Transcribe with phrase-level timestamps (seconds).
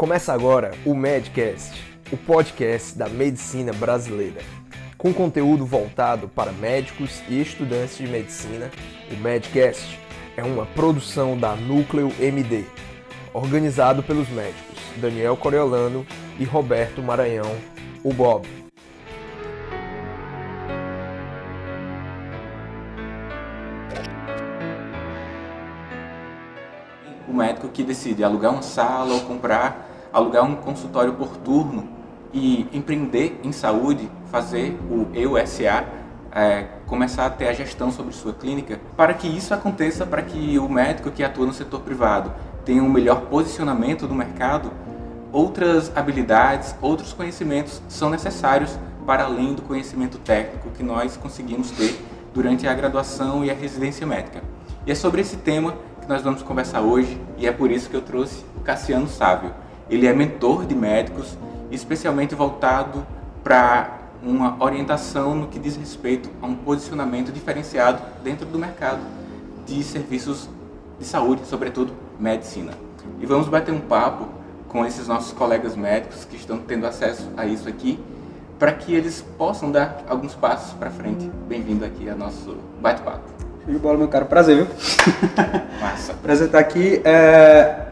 [0.00, 1.78] Começa agora o Medcast,
[2.10, 4.40] o podcast da medicina brasileira.
[4.96, 8.70] Com conteúdo voltado para médicos e estudantes de medicina,
[9.12, 10.00] o Medcast
[10.38, 12.64] é uma produção da Núcleo MD,
[13.34, 16.06] organizado pelos médicos Daniel Coriolano
[16.38, 17.54] e Roberto Maranhão,
[18.02, 18.48] o Bob.
[27.30, 31.88] o médico que decide alugar uma sala ou comprar, alugar um consultório por turno
[32.32, 35.84] e empreender em saúde, fazer o EUSA,
[36.32, 40.58] é, começar a ter a gestão sobre sua clínica, para que isso aconteça, para que
[40.58, 42.32] o médico que atua no setor privado
[42.64, 44.70] tenha um melhor posicionamento no mercado,
[45.32, 52.00] outras habilidades, outros conhecimentos são necessários para além do conhecimento técnico que nós conseguimos ter
[52.32, 54.42] durante a graduação e a residência médica.
[54.86, 57.96] E é sobre esse tema que nós vamos conversar hoje e é por isso que
[57.96, 59.52] eu trouxe o Cassiano Sávio.
[59.90, 61.36] Ele é mentor de médicos,
[61.70, 63.04] especialmente voltado
[63.42, 69.00] para uma orientação no que diz respeito a um posicionamento diferenciado dentro do mercado
[69.66, 70.48] de serviços
[70.98, 72.72] de saúde, sobretudo medicina.
[73.18, 74.28] E vamos bater um papo
[74.68, 77.98] com esses nossos colegas médicos que estão tendo acesso a isso aqui,
[78.58, 81.28] para que eles possam dar alguns passos para frente.
[81.48, 83.24] Bem-vindo aqui ao nosso bate-papo.
[83.64, 84.24] Show de bola, meu cara.
[84.24, 84.66] Prazer, viu?
[85.80, 86.14] Massa.
[86.14, 87.00] Prazer estar aqui.
[87.04, 87.89] É...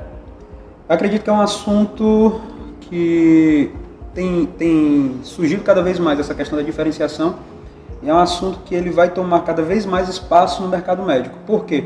[0.89, 2.41] Acredito que é um assunto
[2.81, 3.71] que
[4.15, 7.37] tem, tem surgido cada vez mais, essa questão da diferenciação.
[8.03, 11.37] É um assunto que ele vai tomar cada vez mais espaço no mercado médico.
[11.47, 11.85] Por quê?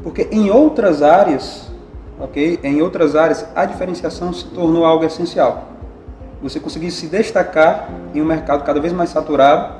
[0.00, 1.72] Porque em outras áreas,
[2.20, 2.60] ok?
[2.62, 5.64] Em outras áreas, a diferenciação se tornou algo essencial.
[6.40, 9.74] Você conseguir se destacar em um mercado cada vez mais saturado,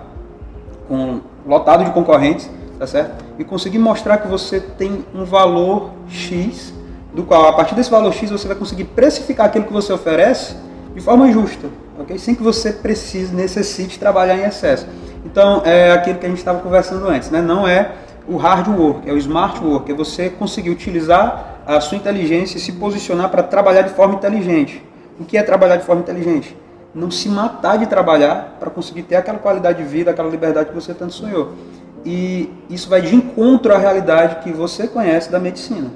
[0.89, 2.51] com lotado de concorrentes,
[2.81, 3.25] tá certo?
[3.39, 6.75] E conseguir mostrar que você tem um valor X,
[7.17, 10.55] do qual a partir desse valor X você vai conseguir precificar aquilo que você oferece
[10.95, 11.67] de forma justa,
[11.99, 12.19] ok?
[12.19, 14.87] Sem que você precise, necessite trabalhar em excesso.
[15.25, 17.41] Então, é aquilo que a gente estava conversando antes, né?
[17.41, 17.93] Não é
[18.29, 22.61] o hard work, é o smart work, é você conseguir utilizar a sua inteligência e
[22.61, 24.85] se posicionar para trabalhar de forma inteligente.
[25.19, 26.55] O que é trabalhar de forma inteligente?
[26.95, 30.75] Não se matar de trabalhar para conseguir ter aquela qualidade de vida, aquela liberdade que
[30.75, 31.55] você tanto sonhou
[32.07, 35.91] e isso vai de encontro à realidade que você conhece da medicina.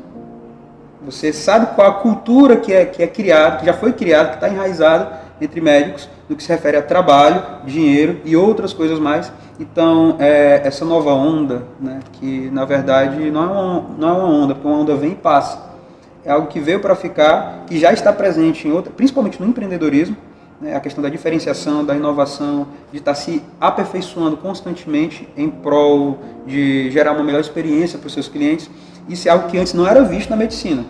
[1.04, 4.34] Você sabe qual a cultura que é, que é criada, que já foi criada, que
[4.34, 9.32] está enraizada entre médicos, no que se refere a trabalho, dinheiro e outras coisas mais.
[9.58, 14.26] Então, é, essa nova onda, né, que na verdade não é, uma, não é uma
[14.26, 15.70] onda, porque uma onda vem e passa.
[16.24, 20.16] É algo que veio para ficar, que já está presente em outra, principalmente no empreendedorismo,
[20.60, 26.90] né, a questão da diferenciação, da inovação, de estar se aperfeiçoando constantemente em prol de
[26.90, 28.70] gerar uma melhor experiência para os seus clientes.
[29.08, 30.84] Isso é algo que antes não era visto na medicina.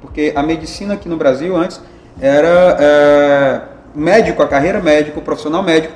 [0.00, 1.80] Porque a medicina aqui no Brasil antes
[2.20, 3.60] era é,
[3.94, 5.94] médico, a carreira médico, o profissional médico,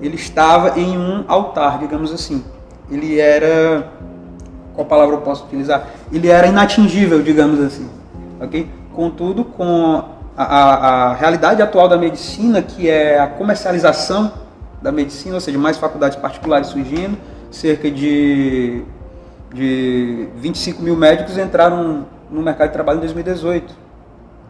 [0.00, 2.44] ele estava em um altar, digamos assim.
[2.90, 3.88] Ele era.
[4.74, 5.86] Qual palavra eu posso utilizar?
[6.12, 7.88] Ele era inatingível, digamos assim.
[8.40, 8.68] Ok?
[8.94, 10.02] Contudo, com
[10.36, 14.32] a, a, realidade atual da medicina, que é a comercialização
[14.80, 17.18] da medicina, ou seja, mais faculdades particulares surgindo,
[17.50, 18.82] cerca de,
[19.52, 23.74] de 25 mil médicos entraram no mercado de trabalho em 2018.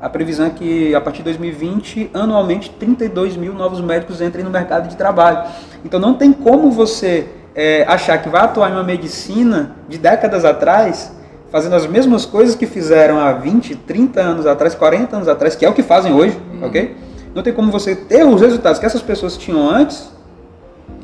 [0.01, 4.51] A previsão é que a partir de 2020, anualmente, 32 mil novos médicos entrem no
[4.51, 5.49] mercado de trabalho.
[5.85, 10.45] Então não tem como você é, achar que vai atuar em uma medicina de décadas
[10.45, 11.13] atrás
[11.51, 15.65] fazendo as mesmas coisas que fizeram há 20, 30 anos atrás, 40 anos atrás, que
[15.65, 16.67] é o que fazem hoje, uhum.
[16.67, 16.97] ok?
[17.35, 20.11] Não tem como você ter os resultados que essas pessoas tinham antes,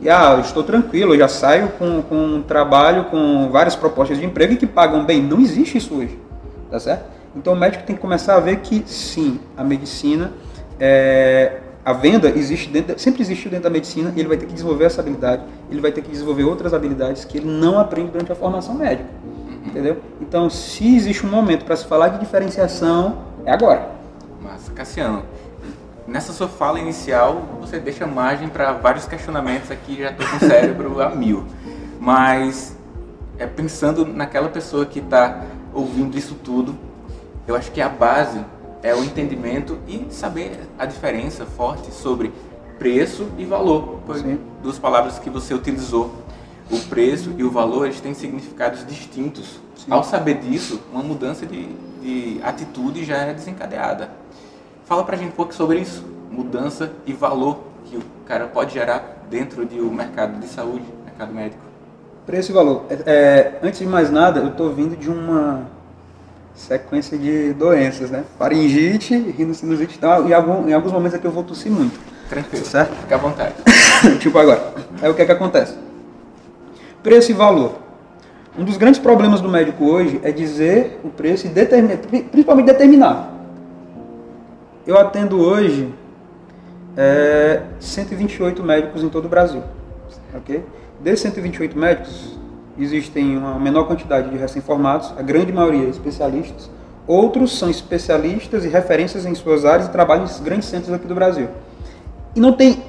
[0.00, 4.24] e ah, estou tranquilo, eu já saio com, com um trabalho, com várias propostas de
[4.24, 5.22] emprego que pagam bem.
[5.22, 6.18] Não existe isso hoje,
[6.70, 7.04] tá certo?
[7.34, 10.32] Então o médico tem que começar a ver que sim, a medicina,
[10.78, 14.52] é, a venda existe dentro, sempre existiu dentro da medicina e ele vai ter que
[14.52, 18.32] desenvolver essa habilidade, ele vai ter que desenvolver outras habilidades que ele não aprende durante
[18.32, 19.08] a formação médica.
[19.64, 19.98] Entendeu?
[20.20, 23.90] Então, se existe um momento para se falar de diferenciação, é agora.
[24.40, 25.24] Mas, Cassiano,
[26.06, 30.40] nessa sua fala inicial, você deixa margem para vários questionamentos aqui, já estou com o
[30.40, 31.44] cérebro a mil.
[31.98, 32.76] Mas,
[33.38, 35.42] é, pensando naquela pessoa que está
[35.74, 36.76] ouvindo isso tudo,
[37.46, 38.40] eu acho que a base
[38.82, 42.32] é o entendimento e saber a diferença forte sobre
[42.78, 44.00] preço e valor.
[44.06, 44.38] Foi Sim.
[44.62, 46.14] duas palavras que você utilizou
[46.70, 49.60] o preço e o valor eles têm significados distintos.
[49.76, 49.90] Sim.
[49.90, 51.68] Ao saber disso, uma mudança de,
[52.02, 54.10] de atitude já é desencadeada.
[54.86, 59.24] Fala pra gente um pouco sobre isso, mudança e valor que o cara pode gerar
[59.28, 61.60] dentro do mercado de saúde, mercado médico.
[62.24, 62.84] Preço e valor.
[62.88, 65.66] É, é antes de mais nada, eu estou vindo de uma
[66.54, 68.22] sequência de doenças, né?
[68.38, 71.98] Faringite, rinocinusite, então, em, algum, em alguns momentos aqui eu vou tossir muito.
[72.28, 72.64] Tranquilo.
[72.64, 72.94] Certo?
[72.94, 73.54] Fica à vontade.
[74.20, 74.72] tipo agora.
[75.02, 75.76] Aí o que é que acontece?
[77.02, 77.74] Preço e valor.
[78.56, 81.98] Um dos grandes problemas do médico hoje é dizer o preço e determinar,
[82.30, 83.35] principalmente determinar.
[84.86, 85.92] Eu atendo hoje
[86.96, 89.60] é, 128 médicos em todo o Brasil.
[90.32, 90.62] Okay?
[91.00, 92.38] Desses 128 médicos,
[92.78, 96.70] existem uma menor quantidade de recém-formados, a grande maioria especialistas.
[97.04, 101.14] Outros são especialistas e referências em suas áreas e trabalham em grandes centros aqui do
[101.16, 101.48] Brasil.
[102.36, 102.84] E não tem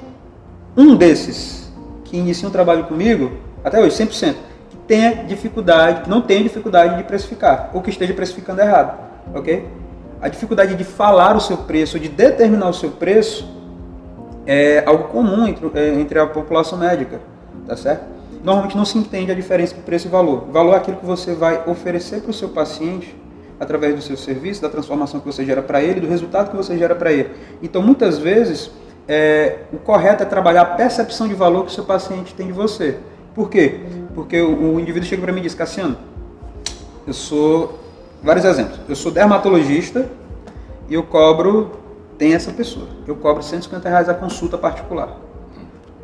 [0.76, 1.72] um desses
[2.04, 3.32] que inicia um trabalho comigo,
[3.64, 4.36] até hoje, 100%,
[4.70, 8.96] que tenha dificuldade, que não tenha dificuldade de precificar, ou que esteja precificando errado,
[9.34, 9.66] ok?
[10.20, 13.48] A dificuldade de falar o seu preço, de determinar o seu preço,
[14.46, 17.20] é algo comum entre, é, entre a população médica,
[17.66, 18.04] tá certo?
[18.42, 20.46] Normalmente não se entende a diferença entre preço e valor.
[20.50, 23.14] Valor é aquilo que você vai oferecer para o seu paciente
[23.60, 26.78] através do seu serviço, da transformação que você gera para ele, do resultado que você
[26.78, 27.30] gera para ele.
[27.62, 28.70] Então, muitas vezes,
[29.06, 32.52] é, o correto é trabalhar a percepção de valor que o seu paciente tem de
[32.52, 32.98] você.
[33.34, 33.80] Por quê?
[34.14, 35.96] Porque o, o indivíduo chega para mim e diz, Cassiano,
[37.06, 37.78] eu sou,
[38.22, 40.08] vários exemplos, eu sou dermatologista
[40.88, 41.72] e eu cobro,
[42.16, 45.16] tem essa pessoa, eu cobro 150 reais a consulta particular.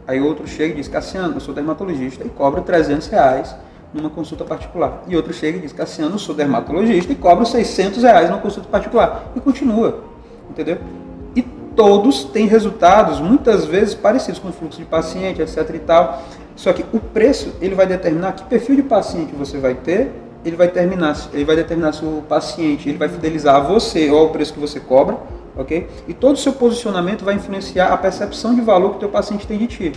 [0.07, 3.57] Aí outro chega e diz, Cassiano, eu sou dermatologista e cobro 300 reais
[3.93, 5.03] numa consulta particular.
[5.09, 8.69] E outro chega e diz, Cassiano, eu sou dermatologista e cobro 600 reais numa consulta
[8.69, 9.33] particular.
[9.35, 10.05] E continua,
[10.51, 10.79] entendeu?
[11.75, 16.23] todos têm resultados muitas vezes parecidos com o fluxo de paciente, etc e tal.
[16.57, 20.13] Só que o preço ele vai determinar que perfil de paciente você vai ter,
[20.45, 24.19] ele vai determinar, ele vai determinar se o paciente ele vai fidelizar a você ou
[24.19, 25.17] ao preço que você cobra,
[25.57, 25.89] ok?
[26.07, 29.47] E todo o seu posicionamento vai influenciar a percepção de valor que o teu paciente
[29.47, 29.93] tem de ti.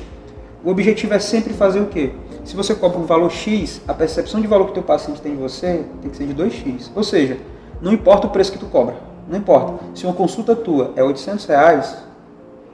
[0.64, 2.12] O objetivo é sempre fazer o quê?
[2.44, 5.36] Se você cobra um valor X, a percepção de valor que o teu paciente tem
[5.36, 6.90] de você tem que ser de 2x.
[6.96, 7.38] Ou seja,
[7.82, 9.84] não importa o preço que tu cobra não importa.
[9.94, 11.98] Se uma consulta tua é 800 reais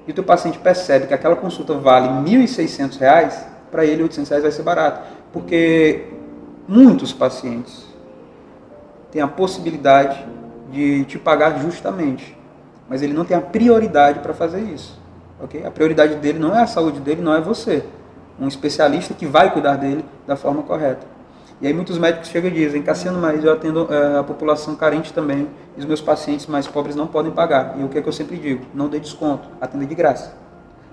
[0.08, 4.44] e o teu paciente percebe que aquela consulta vale 1.600 reais, para ele 800 reais
[4.44, 5.02] vai ser barato.
[5.32, 6.06] Porque
[6.68, 7.86] muitos pacientes
[9.12, 10.26] têm a possibilidade
[10.72, 12.38] de te pagar justamente,
[12.90, 15.00] mas ele não tem a prioridade para fazer isso.
[15.42, 15.66] Okay?
[15.66, 17.84] A prioridade dele não é a saúde dele, não é você.
[18.40, 21.06] Um especialista que vai cuidar dele da forma correta.
[21.62, 25.14] E aí muitos médicos chegam e dizem, Cassiano, mas eu atendo é, a população carente
[25.14, 27.80] também, e os meus pacientes mais pobres não podem pagar.
[27.80, 28.66] E o que é que eu sempre digo?
[28.74, 30.43] Não dê desconto, atenda de graça.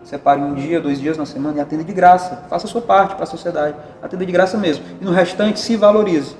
[0.05, 2.45] Separe um dia, dois dias na semana e atenda de graça.
[2.49, 3.75] Faça a sua parte para a sociedade.
[4.03, 4.85] Atenda de graça mesmo.
[5.01, 6.37] E no restante, se valorize.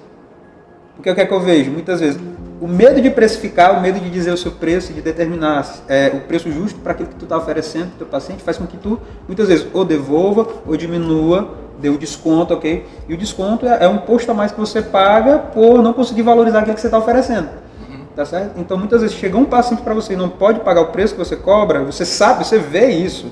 [0.97, 1.71] Porque o que é que eu vejo?
[1.71, 2.21] Muitas vezes,
[2.61, 6.21] o medo de precificar, o medo de dizer o seu preço, de determinar é, o
[6.21, 8.77] preço justo para aquilo que tu está oferecendo para o teu paciente, faz com que
[8.77, 12.87] tu, muitas vezes, ou devolva ou diminua deu desconto, ok?
[13.09, 16.23] E o desconto é, é um imposto a mais que você paga por não conseguir
[16.23, 17.49] valorizar aquilo que você está oferecendo.
[17.89, 18.05] Uhum.
[18.15, 18.61] Tá certo?
[18.61, 21.19] Então muitas vezes chega um paciente para você e não pode pagar o preço que
[21.19, 23.31] você cobra, você sabe, você vê isso,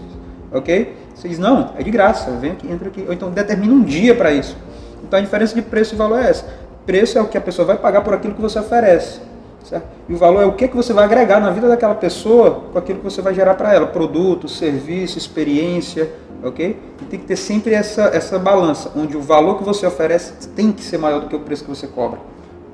[0.53, 0.97] ok?
[1.15, 3.05] Você diz, não, é de graça, vem aqui, entra aqui.
[3.07, 4.57] Ou então determina um dia para isso.
[5.03, 6.47] Então a diferença de preço e valor é essa.
[6.87, 9.21] Preço é o que a pessoa vai pagar por aquilo que você oferece.
[9.65, 9.87] Certo?
[10.09, 12.79] E o valor é o que, que você vai agregar na vida daquela pessoa com
[12.79, 13.87] aquilo que você vai gerar para ela.
[13.87, 16.11] Produto, serviço, experiência,
[16.43, 16.79] ok?
[17.03, 20.73] E tem que ter sempre essa, essa balança, onde o valor que você oferece tem
[20.73, 22.19] que ser maior do que o preço que você cobra.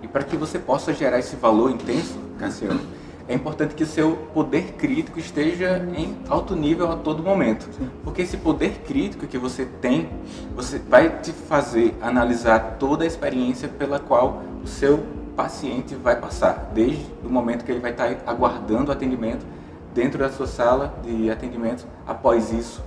[0.03, 2.81] E para que você possa gerar esse valor intenso, Cassiano,
[3.29, 7.69] é importante que seu poder crítico esteja em alto nível a todo momento.
[7.73, 7.89] Sim.
[8.03, 10.09] Porque esse poder crítico que você tem,
[10.55, 15.03] você vai te fazer analisar toda a experiência pela qual o seu
[15.35, 19.45] paciente vai passar, desde o momento que ele vai estar aguardando o atendimento
[19.93, 22.83] dentro da sua sala de atendimento, após isso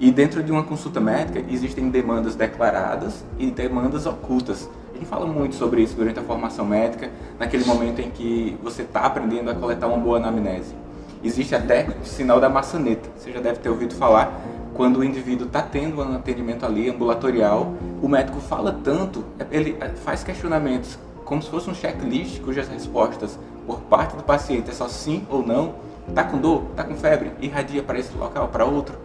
[0.00, 4.68] e dentro de uma consulta médica existem demandas declaradas e demandas ocultas.
[5.04, 9.50] Fala muito sobre isso durante a formação médica, naquele momento em que você está aprendendo
[9.50, 10.74] a coletar uma boa anamnese.
[11.22, 14.40] Existe até o sinal da maçaneta, você já deve ter ouvido falar,
[14.72, 20.22] quando o indivíduo está tendo um atendimento ali ambulatorial, o médico fala tanto, ele faz
[20.22, 20.98] questionamentos
[21.30, 25.46] como se fosse um checklist cujas respostas por parte do paciente é só sim ou
[25.46, 25.74] não,
[26.08, 28.98] está com dor, está com febre, irradia para esse local, para outro,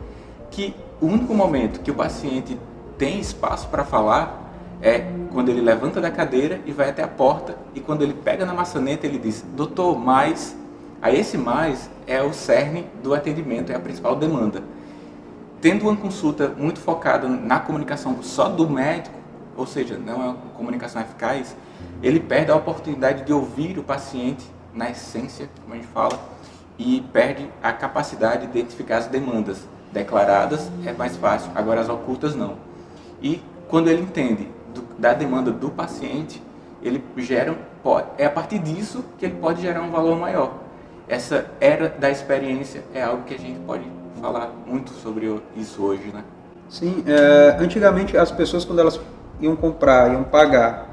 [0.50, 2.58] que o único momento que o paciente
[2.98, 4.45] tem espaço para falar
[4.82, 8.46] é quando ele levanta da cadeira e vai até a porta e quando ele pega
[8.46, 10.56] na maçaneta ele diz: "Doutor, mais".
[11.02, 14.64] Aí esse mais é o cerne do atendimento, é a principal demanda.
[15.62, 19.16] Tendo uma consulta muito focada na comunicação só do médico,
[19.56, 21.56] ou seja, não é uma comunicação eficaz,
[22.02, 26.20] ele perde a oportunidade de ouvir o paciente na essência, como a gente fala,
[26.78, 32.36] e perde a capacidade de identificar as demandas declaradas é mais fácil, agora as ocultas
[32.36, 32.58] não.
[33.22, 34.50] E quando ele entende
[34.98, 36.42] da demanda do paciente,
[36.82, 37.56] ele gera
[38.18, 40.54] é a partir disso que ele pode gerar um valor maior.
[41.08, 43.84] Essa era da experiência é algo que a gente pode
[44.20, 46.24] falar muito sobre isso hoje, né?
[46.68, 49.00] Sim, é, antigamente as pessoas quando elas
[49.40, 50.90] iam comprar, iam pagar,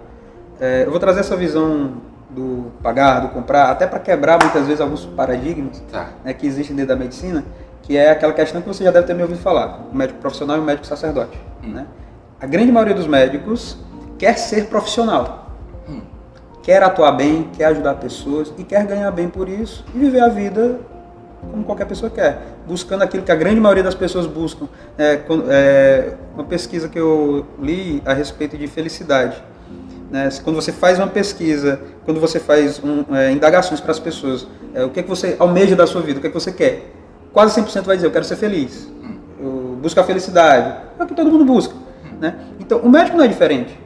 [0.61, 1.95] é, eu vou trazer essa visão
[2.29, 6.11] do pagar, do comprar, até para quebrar muitas vezes alguns paradigmas Tá.
[6.25, 7.45] né, que existem dentro da medicina,
[7.83, 10.57] que é aquela questão que você já deve ter me ouvido falar, o médico profissional
[10.57, 11.39] e o médico sacerdote.
[11.63, 11.87] Né?
[12.41, 13.79] A grande maioria dos médicos
[14.23, 15.51] quer ser profissional,
[15.89, 16.01] Hum.
[16.63, 20.29] quer atuar bem, quer ajudar pessoas e quer ganhar bem por isso e viver a
[20.29, 20.79] vida
[21.51, 24.69] como qualquer pessoa quer, buscando aquilo que a grande maioria das pessoas buscam.
[24.97, 29.43] É, quando- é, uma pesquisa que eu li a respeito de felicidade.
[30.09, 30.29] né?
[30.45, 34.85] Quando você faz uma pesquisa, quando você faz um, é, indagações para as pessoas, é,
[34.85, 36.93] o que é que você almeja da sua vida, o que é que você quer,
[37.33, 38.89] quase 100% vai dizer, eu quero ser feliz,
[39.41, 41.75] eu busco a felicidade, é o que todo mundo busca.
[42.21, 42.37] Né?
[42.61, 43.82] Então, o médico não é diferente.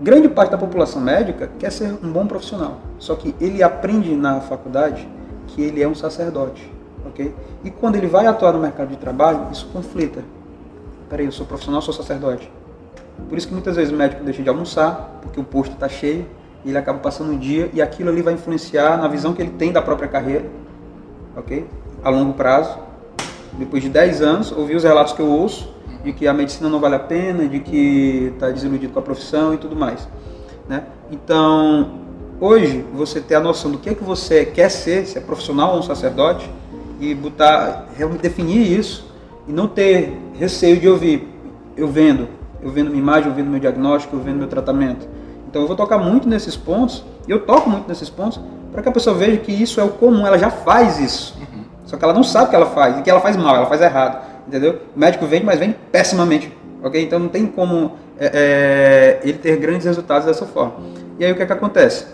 [0.00, 4.40] Grande parte da população médica quer ser um bom profissional, só que ele aprende na
[4.40, 5.08] faculdade
[5.46, 6.68] que ele é um sacerdote,
[7.06, 7.32] ok?
[7.62, 10.22] E quando ele vai atuar no mercado de trabalho, isso conflita.
[11.08, 12.50] Peraí, eu sou profissional, sou sacerdote.
[13.28, 16.26] Por isso que muitas vezes o médico deixa de almoçar, porque o posto está cheio,
[16.64, 19.52] e ele acaba passando um dia, e aquilo ali vai influenciar na visão que ele
[19.52, 20.46] tem da própria carreira,
[21.36, 21.68] ok?
[22.02, 22.78] A longo prazo.
[23.52, 25.72] Depois de 10 anos, ouvir os relatos que eu ouço,
[26.04, 29.54] de que a medicina não vale a pena, de que está desiludido com a profissão
[29.54, 30.06] e tudo mais.
[30.68, 30.84] Né?
[31.10, 31.94] Então,
[32.38, 35.72] hoje, você ter a noção do que é que você quer ser, se é profissional
[35.72, 36.48] ou um sacerdote,
[37.00, 39.10] e botar, realmente definir isso,
[39.48, 41.28] e não ter receio de ouvir,
[41.76, 42.28] eu vendo,
[42.62, 45.08] eu vendo minha imagem, eu vendo meu diagnóstico, eu vendo meu tratamento.
[45.48, 48.88] Então eu vou tocar muito nesses pontos, e eu toco muito nesses pontos, para que
[48.88, 51.36] a pessoa veja que isso é o comum, ela já faz isso.
[51.84, 53.66] Só que ela não sabe o que ela faz, e que ela faz mal, ela
[53.66, 54.33] faz errado.
[54.46, 54.82] Entendeu?
[54.94, 56.52] O médico vende, mas vende pessimamente.
[56.82, 57.02] Ok?
[57.02, 60.74] Então não tem como é, é, ele ter grandes resultados dessa forma.
[61.18, 62.06] E aí o que, é que acontece?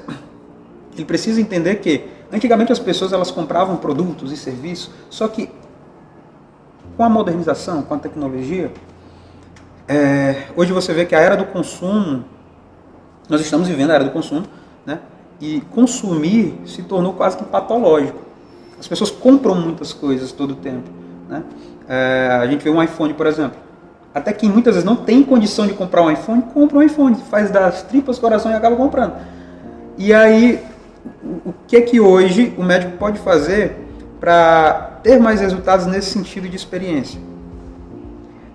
[0.94, 5.50] Ele precisa entender que antigamente as pessoas elas compravam produtos e serviços, só que
[6.96, 8.70] com a modernização, com a tecnologia,
[9.88, 12.24] é, hoje você vê que a era do consumo,
[13.28, 14.46] nós estamos vivendo a era do consumo,
[14.84, 15.00] né?
[15.40, 18.18] E consumir se tornou quase que patológico.
[18.78, 20.90] As pessoas compram muitas coisas todo o tempo,
[21.28, 21.42] né?
[21.92, 23.58] É, a gente vê um iPhone, por exemplo.
[24.14, 27.50] Até quem muitas vezes não tem condição de comprar um iPhone, compra um iPhone, faz
[27.50, 29.14] das tripas coração e acaba comprando.
[29.98, 30.64] E aí,
[31.44, 33.76] o que é que hoje o médico pode fazer
[34.20, 37.20] para ter mais resultados nesse sentido de experiência?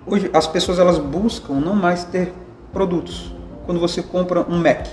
[0.06, 2.32] Hoje as pessoas elas buscam não mais ter
[2.72, 3.34] produtos.
[3.66, 4.86] Quando você compra um Mac,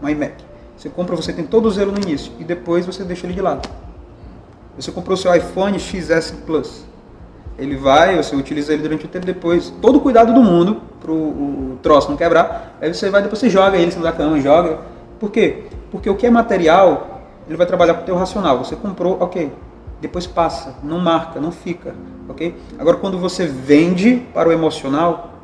[0.00, 0.44] um iMac,
[0.76, 3.40] você compra, você tem todo o zelo no início e depois você deixa ele de
[3.40, 3.68] lado.
[4.76, 6.93] Você comprou seu iPhone XS Plus.
[7.58, 11.12] Ele vai, você utiliza ele durante o tempo depois, todo o cuidado do mundo para
[11.12, 12.76] o troço não quebrar.
[12.80, 14.78] Aí você vai, depois você joga ele em cima da cama, joga.
[15.20, 15.64] Por quê?
[15.90, 18.58] Porque o que é material, ele vai trabalhar com o teu racional.
[18.58, 19.52] Você comprou, ok.
[20.00, 21.94] Depois passa, não marca, não fica,
[22.28, 22.54] ok?
[22.78, 25.34] Agora, quando você vende para o emocional,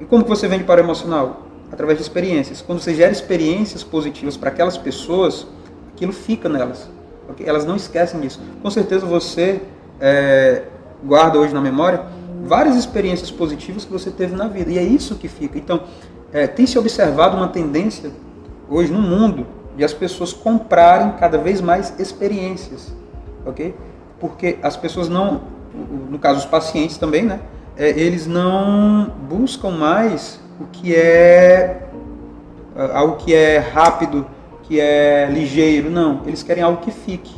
[0.00, 1.42] e como que você vende para o emocional?
[1.72, 2.62] Através de experiências.
[2.62, 5.46] Quando você gera experiências positivas para aquelas pessoas,
[5.92, 6.88] aquilo fica nelas.
[7.28, 7.46] ok?
[7.46, 8.40] Elas não esquecem disso.
[8.62, 9.60] Com certeza você
[10.00, 10.62] é,
[11.04, 12.04] guarda hoje na memória
[12.44, 14.70] várias experiências positivas que você teve na vida.
[14.70, 15.58] E é isso que fica.
[15.58, 15.82] Então,
[16.32, 18.10] é, tem se observado uma tendência
[18.68, 22.92] hoje no mundo de as pessoas comprarem cada vez mais experiências,
[23.46, 23.74] ok?
[24.18, 25.42] Porque as pessoas não,
[26.10, 27.40] no caso os pacientes também, né?
[27.76, 31.88] É, eles não buscam mais o que é
[32.92, 34.26] algo que é rápido,
[34.64, 36.22] que é ligeiro, não.
[36.26, 37.37] Eles querem algo que fique.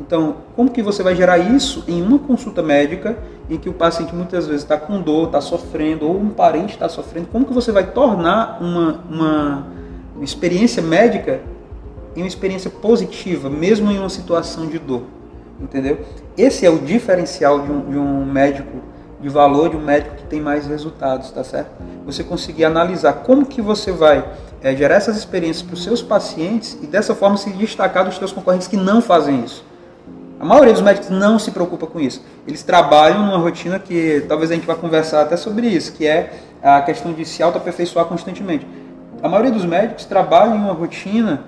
[0.00, 3.16] Então, como que você vai gerar isso em uma consulta médica
[3.48, 6.88] em que o paciente muitas vezes está com dor, está sofrendo, ou um parente está
[6.88, 7.28] sofrendo?
[7.28, 9.66] Como que você vai tornar uma, uma
[10.20, 11.40] experiência médica
[12.14, 15.02] em uma experiência positiva, mesmo em uma situação de dor?
[15.60, 16.00] Entendeu?
[16.36, 18.82] Esse é o diferencial de um, de um médico
[19.20, 21.70] de valor, de um médico que tem mais resultados, tá certo?
[22.04, 24.24] Você conseguir analisar como que você vai
[24.62, 28.32] é, gerar essas experiências para os seus pacientes e dessa forma se destacar dos seus
[28.32, 29.64] concorrentes que não fazem isso.
[30.38, 32.22] A maioria dos médicos não se preocupa com isso.
[32.46, 36.34] Eles trabalham numa rotina que talvez a gente vá conversar até sobre isso, que é
[36.62, 38.66] a questão de se auto-aperfeiçoar constantemente.
[39.22, 41.44] A maioria dos médicos trabalham em uma rotina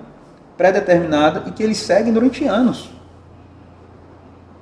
[0.57, 2.89] pré-determinada e que eles seguem durante anos.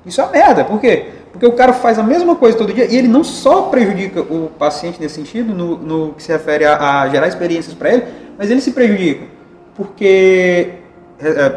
[0.06, 1.10] Isso é uma merda, por quê?
[1.32, 4.52] Porque o cara faz a mesma coisa todo dia e ele não só prejudica o
[4.58, 8.06] paciente nesse sentido, no, no que se refere a, a gerar experiências para ele,
[8.38, 9.26] mas ele se prejudica.
[9.76, 10.74] Porque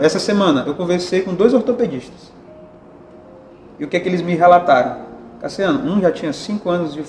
[0.03, 2.30] essa semana eu conversei com dois ortopedistas.
[3.81, 4.99] E o que é que eles me relataram?
[5.41, 7.03] Cassiano, um já tinha 5 anos de,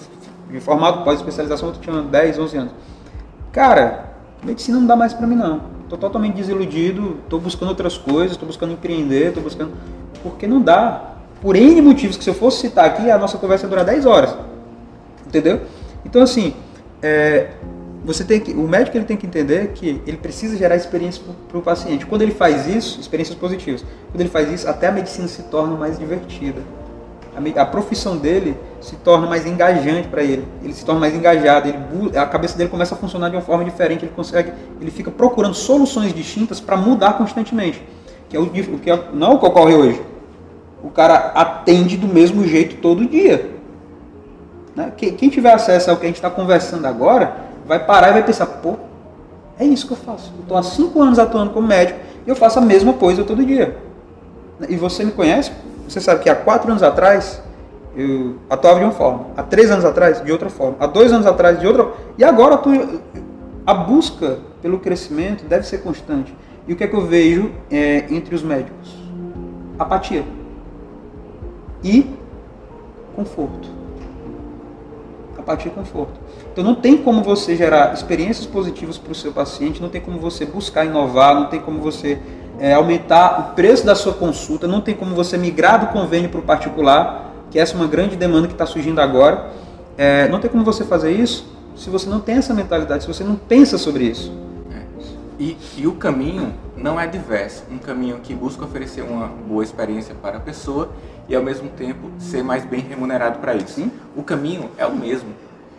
[0.49, 2.71] de formado pós-especialização, outro tinha 10, 11 anos.
[3.51, 4.05] Cara,
[4.41, 5.61] medicina não dá mais para mim não.
[5.89, 9.73] tô totalmente desiludido, tô buscando outras coisas, tô buscando empreender, tô buscando.
[10.23, 11.09] Porque não dá.
[11.41, 14.05] Por N motivos que se eu fosse citar aqui, a nossa conversa ia durar 10
[14.05, 14.33] horas.
[15.27, 15.61] Entendeu?
[16.05, 16.55] Então, assim,
[17.01, 17.49] é,
[18.03, 21.57] você tem que, o médico ele tem que entender que ele precisa gerar experiência para
[21.57, 22.05] o paciente.
[22.05, 23.85] Quando ele faz isso, experiências positivas.
[24.11, 26.61] Quando ele faz isso, até a medicina se torna mais divertida.
[27.35, 30.47] A, a profissão dele se torna mais engajante para ele.
[30.63, 31.69] Ele se torna mais engajado.
[31.69, 34.03] Ele, a cabeça dele começa a funcionar de uma forma diferente.
[34.03, 37.83] Ele consegue, ele fica procurando soluções distintas para mudar constantemente.
[38.29, 40.01] Que é o que é, não é o que ocorre hoje.
[40.83, 43.51] O cara atende do mesmo jeito todo dia.
[44.75, 44.91] Né?
[44.97, 48.45] Quem tiver acesso ao que a gente está conversando agora vai parar e vai pensar,
[48.47, 48.75] pô,
[49.57, 50.33] é isso que eu faço.
[50.35, 51.97] Eu estou há cinco anos atuando como médico
[52.27, 53.77] e eu faço a mesma coisa todo dia.
[54.67, 55.53] E você me conhece,
[55.87, 57.41] você sabe que há quatro anos atrás
[57.95, 61.25] eu atuava de uma forma, há três anos atrás de outra forma, há dois anos
[61.25, 62.59] atrás de outra, e agora
[63.65, 66.35] a busca pelo crescimento deve ser constante.
[66.67, 68.97] E o que é que eu vejo é, entre os médicos?
[69.79, 70.25] Apatia
[71.81, 72.13] e
[73.15, 73.69] conforto.
[75.37, 76.20] Apatia e conforto.
[76.51, 80.19] Então não tem como você gerar experiências positivas para o seu paciente, não tem como
[80.19, 82.19] você buscar inovar, não tem como você
[82.59, 86.39] é, aumentar o preço da sua consulta, não tem como você migrar do convênio para
[86.39, 89.49] o particular, que essa é uma grande demanda que está surgindo agora.
[89.97, 93.23] É, não tem como você fazer isso se você não tem essa mentalidade, se você
[93.23, 94.31] não pensa sobre isso.
[94.71, 94.81] É.
[95.39, 100.13] E, e o caminho não é diverso, um caminho que busca oferecer uma boa experiência
[100.13, 100.91] para a pessoa
[101.29, 103.73] e ao mesmo tempo ser mais bem remunerado para isso.
[103.75, 103.91] Sim?
[104.15, 105.29] O caminho é o mesmo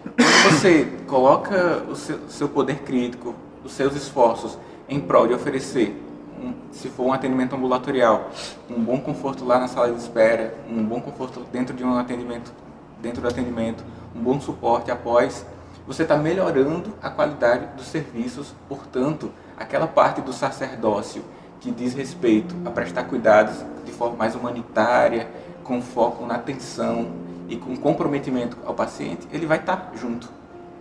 [0.02, 5.96] quando você coloca o seu, seu, poder crítico, os seus esforços em prol de oferecer,
[6.40, 8.30] um, se for um atendimento ambulatorial,
[8.68, 12.52] um bom conforto lá na sala de espera, um bom conforto dentro de um atendimento,
[13.00, 15.46] dentro do atendimento, um bom suporte após,
[15.86, 21.22] você está melhorando a qualidade dos serviços, portanto, aquela parte do sacerdócio
[21.60, 25.28] que diz respeito a prestar cuidados de forma mais humanitária,
[25.62, 27.08] com foco na atenção,
[27.52, 30.26] e com comprometimento ao paciente, ele vai estar junto.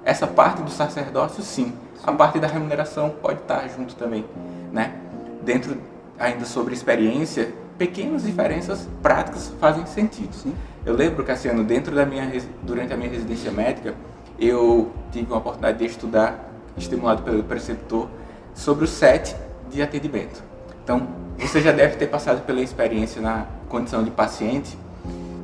[0.06, 1.74] Essa parte do sacerdócio, sim.
[2.02, 4.24] A parte da remuneração pode estar junto também,
[4.72, 4.96] né?
[5.44, 5.76] Dentro
[6.18, 10.34] ainda sobre experiência, pequenas diferenças práticas fazem sentido.
[10.34, 10.56] Sim.
[10.86, 12.32] Eu lembro, Cassiano, dentro da minha
[12.64, 13.94] durante a minha residência médica,
[14.40, 16.40] eu tive uma oportunidade de estudar,
[16.78, 18.08] estimulado pelo preceptor,
[18.56, 19.36] sobre o set
[19.70, 20.42] de atendimento.
[20.82, 21.06] Então,
[21.38, 24.78] você já deve ter passado pela experiência na condição de paciente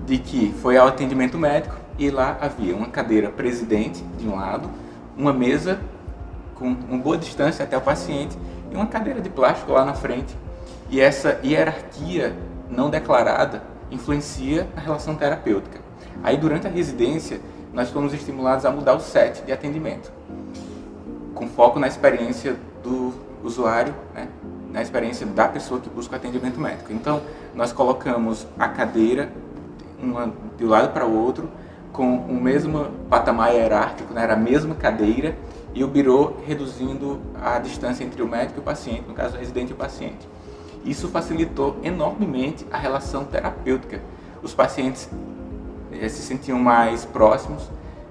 [0.08, 4.70] de que foi ao atendimento médico e lá havia uma cadeira presidente de um lado,
[5.18, 5.80] uma mesa
[6.56, 8.38] com uma boa distância até o paciente
[8.72, 10.34] e uma cadeira de plástico lá na frente.
[10.90, 12.34] E essa hierarquia
[12.70, 15.80] não declarada influencia a relação terapêutica.
[16.24, 17.42] Aí durante a residência
[17.74, 20.10] nós fomos estimulados a mudar o set de atendimento,
[21.36, 24.30] com foco na experiência do usuário, né?
[24.72, 26.94] na experiência da pessoa que busca o atendimento médico.
[26.94, 27.22] Então
[27.54, 29.30] nós colocamos a cadeira
[30.02, 31.50] uma de um lado para o outro,
[31.92, 35.36] com o mesmo patamar hierárquico, né, era a mesma cadeira,
[35.74, 39.40] e o birô reduzindo a distância entre o médico e o paciente, no caso o
[39.40, 40.28] residente e o paciente.
[40.86, 44.02] Isso facilitou enormemente a relação terapêutica.
[44.42, 45.10] Os pacientes
[45.92, 47.70] eh, se sentiam mais próximos,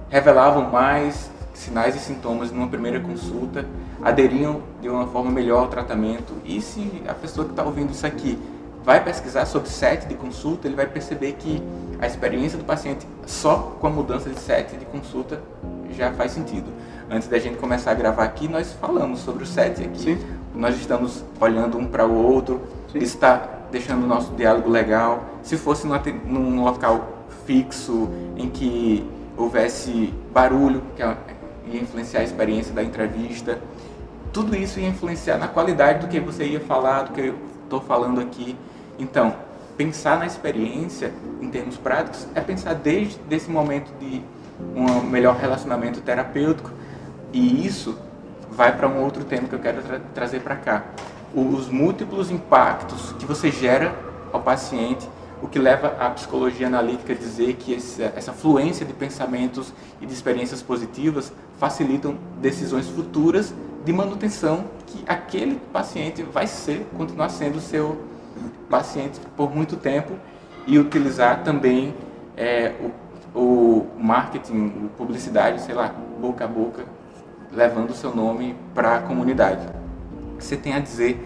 [0.08, 3.66] revelavam mais sinais e sintomas numa primeira consulta,
[4.02, 6.34] aderiam de uma forma melhor ao tratamento.
[6.44, 8.38] E se a pessoa que está ouvindo isso aqui
[8.86, 11.60] vai pesquisar sobre set de consulta, ele vai perceber que
[11.98, 15.42] a experiência do paciente só com a mudança de set de consulta
[15.90, 16.72] já faz sentido.
[17.10, 19.98] Antes da gente começar a gravar aqui, nós falamos sobre o set aqui.
[19.98, 20.18] Sim.
[20.54, 22.98] Nós estamos olhando um para o outro, Sim.
[22.98, 25.24] isso está deixando o nosso diálogo legal.
[25.42, 25.84] Se fosse
[26.24, 29.04] num local fixo, em que
[29.36, 31.16] houvesse barulho, que é,
[31.72, 33.58] ia influenciar a experiência da entrevista,
[34.32, 37.80] tudo isso ia influenciar na qualidade do que você ia falar, do que eu estou
[37.80, 38.56] falando aqui.
[38.98, 39.34] Então,
[39.76, 44.22] pensar na experiência em termos práticos é pensar desde esse momento de
[44.74, 46.70] um melhor relacionamento terapêutico
[47.32, 47.98] e isso
[48.50, 50.84] vai para um outro tema que eu quero tra trazer para cá.
[51.34, 53.94] Os múltiplos impactos que você gera
[54.32, 55.06] ao paciente,
[55.42, 60.12] o que leva a psicologia analítica a dizer que essa, fluência de pensamentos e de
[60.12, 63.52] experiências positivas facilitam decisões futuras
[63.84, 67.98] de manutenção que aquele paciente vai ser, continuar sendo seu
[68.68, 70.12] paciente por muito tempo
[70.66, 71.94] e utilizar também
[72.36, 72.72] é,
[73.34, 76.84] o, o marketing, publicidade, sei lá, boca a boca,
[77.52, 79.66] levando o seu nome para a comunidade.
[80.38, 81.24] Você tem a dizer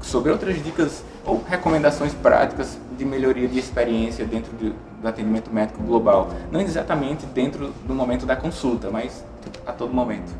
[0.00, 5.82] sobre outras dicas ou recomendações práticas de melhoria de experiência dentro do, do atendimento médico
[5.82, 6.30] global?
[6.52, 9.24] Não exatamente dentro do momento da consulta, mas
[9.66, 10.32] a todo momento.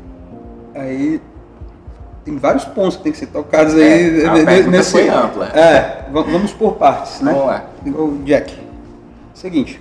[0.73, 1.21] Aí
[2.25, 4.91] tem vários pontos que tem que ser tocados aí É, a ne- pergunta nesse.
[4.91, 5.45] foi ampla.
[5.47, 7.31] É, va- vamos por partes, né?
[7.31, 7.65] Vamos lá.
[7.85, 8.57] O Jack.
[9.33, 9.79] Seguinte.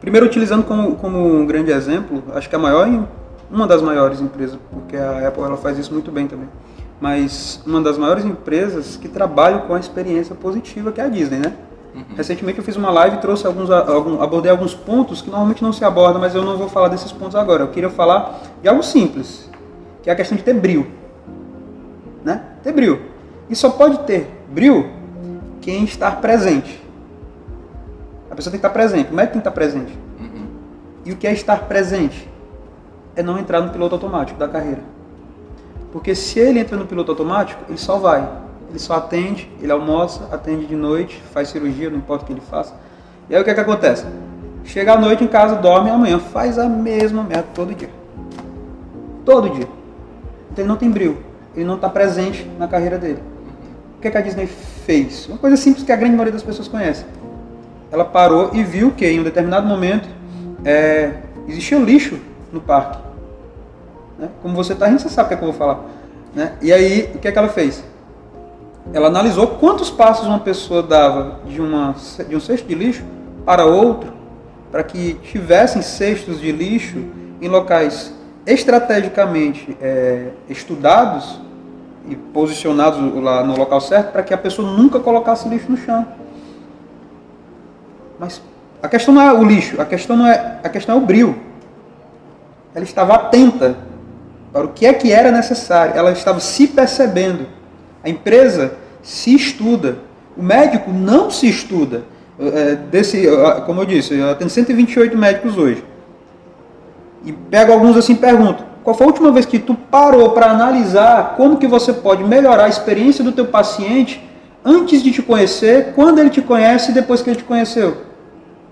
[0.00, 2.88] Primeiro, utilizando como, como um grande exemplo, acho que a maior,
[3.50, 6.48] uma das maiores empresas, porque a Apple ela faz isso muito bem também,
[7.00, 11.38] mas uma das maiores empresas que trabalham com a experiência positiva, que é a Disney,
[11.38, 11.52] né?
[12.16, 15.72] Recentemente eu fiz uma live e trouxe alguns, algum, abordei alguns pontos que normalmente não
[15.72, 17.64] se abordam, mas eu não vou falar desses pontos agora.
[17.64, 19.50] Eu queria falar de algo simples,
[20.02, 20.86] que é a questão de ter brilho.
[22.24, 22.42] Né?
[22.62, 23.00] Ter brilho.
[23.48, 24.90] E só pode ter brilho
[25.60, 26.82] quem estar presente.
[28.30, 29.10] A pessoa tem que estar presente.
[29.10, 29.98] O médico tem que estar presente.
[30.20, 30.46] Uhum.
[31.04, 32.28] E o que é estar presente?
[33.16, 34.82] É não entrar no piloto automático da carreira.
[35.92, 38.28] Porque se ele entra no piloto automático, ele só vai.
[38.68, 42.42] Ele só atende, ele almoça, atende de noite, faz cirurgia, não importa o que ele
[42.42, 42.74] faça.
[43.28, 44.04] E aí o que, é que acontece?
[44.64, 47.88] Chega à noite em casa, dorme, amanhã faz a mesma merda todo dia.
[49.24, 49.77] Todo dia.
[50.60, 51.18] Ele não tem brilho.
[51.54, 53.22] Ele não está presente na carreira dele.
[53.96, 55.26] O que, é que a Disney fez?
[55.28, 57.04] Uma coisa simples que a grande maioria das pessoas conhece.
[57.90, 60.08] Ela parou e viu que em um determinado momento
[60.64, 61.14] é,
[61.48, 62.18] existia lixo
[62.52, 62.98] no parque.
[64.18, 64.28] Né?
[64.42, 65.80] Como você está rindo, você sabe o que, é que eu vou falar.
[66.34, 66.52] Né?
[66.62, 67.82] E aí, o que, é que ela fez?
[68.92, 71.94] Ela analisou quantos passos uma pessoa dava de, uma,
[72.28, 73.02] de um cesto de lixo
[73.44, 74.12] para outro,
[74.70, 77.04] para que tivessem cestos de lixo
[77.40, 78.14] em locais
[78.52, 81.40] estrategicamente é, estudados
[82.08, 86.06] e posicionados lá no local certo, para que a pessoa nunca colocasse lixo no chão.
[88.18, 88.40] Mas
[88.82, 91.38] a questão não é o lixo, a questão não é a questão é o brilho.
[92.74, 93.76] Ela estava atenta
[94.52, 95.94] para o que é que era necessário.
[95.94, 97.46] Ela estava se percebendo.
[98.02, 99.98] A empresa se estuda.
[100.36, 102.04] O médico não se estuda.
[102.38, 103.26] É, desse,
[103.66, 105.84] como eu disse, eu tenho 128 médicos hoje.
[107.24, 110.50] E pego alguns assim e pergunto: qual foi a última vez que tu parou para
[110.50, 114.26] analisar como que você pode melhorar a experiência do teu paciente
[114.64, 117.98] antes de te conhecer, quando ele te conhece e depois que ele te conheceu?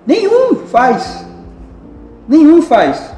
[0.07, 1.25] Nenhum faz.
[2.29, 3.15] Nenhum faz.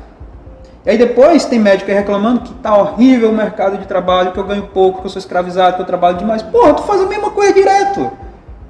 [0.85, 4.45] E aí depois tem médico reclamando que tá horrível o mercado de trabalho, que eu
[4.45, 6.43] ganho pouco, que eu sou escravizado, que eu trabalho demais.
[6.43, 8.11] Porra, tu faz a mesma coisa direto.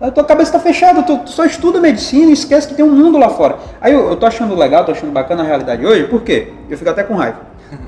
[0.00, 3.18] A tua cabeça tá fechada, tu, só estuda medicina e esquece que tem um mundo
[3.18, 3.58] lá fora.
[3.80, 6.52] Aí eu, eu tô achando legal, tô achando bacana a realidade hoje, por quê?
[6.70, 7.40] Eu fico até com raiva.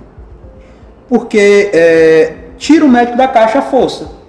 [1.08, 4.20] Porque é, tira o médico da caixa a força.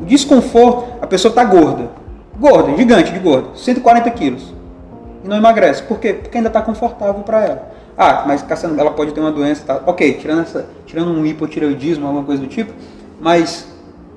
[0.00, 1.90] O desconforto, a pessoa tá gorda.
[2.38, 4.54] Gorda, gigante de gorda, 140 quilos.
[5.24, 5.82] E não emagrece.
[5.82, 6.12] Por quê?
[6.12, 7.72] Porque ainda tá confortável para ela.
[7.96, 9.82] Ah, mas Cassiano, ela pode ter uma doença, tá?
[9.84, 12.72] Ok, tirando, essa, tirando um hipotireoidismo, alguma coisa do tipo,
[13.20, 13.66] mas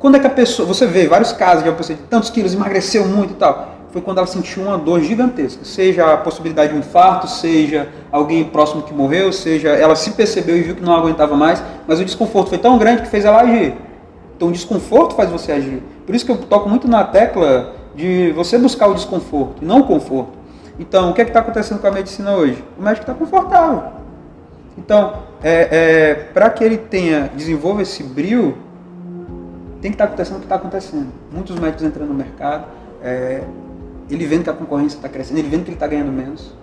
[0.02, 2.56] quando é que a pessoa, você vê vários casos de uma pessoa de tantos quilos,
[2.56, 6.76] emagreceu muito e tal, foi quando ela sentiu uma dor gigantesca, seja a possibilidade de
[6.76, 10.96] um infarto, seja alguém próximo que morreu, seja ela se percebeu e viu que não
[10.96, 13.76] aguentava mais, mas o desconforto foi tão grande que fez ela agir.
[14.36, 15.84] Então o desconforto faz você agir.
[16.06, 19.82] Por isso que eu toco muito na tecla de você buscar o desconforto e não
[19.82, 20.32] o conforto.
[20.80, 22.64] Então, o que é está acontecendo com a medicina hoje?
[22.80, 23.84] O médico está confortável.
[24.76, 28.58] Então, é, é, para que ele tenha, desenvolva esse brilho,
[29.82, 31.08] tem que estar tá acontecendo o que está acontecendo.
[31.32, 32.66] Muitos médicos entrando no mercado,
[33.04, 33.44] é,
[34.10, 36.54] ele vendo que a concorrência está crescendo, ele vendo que ele está ganhando menos.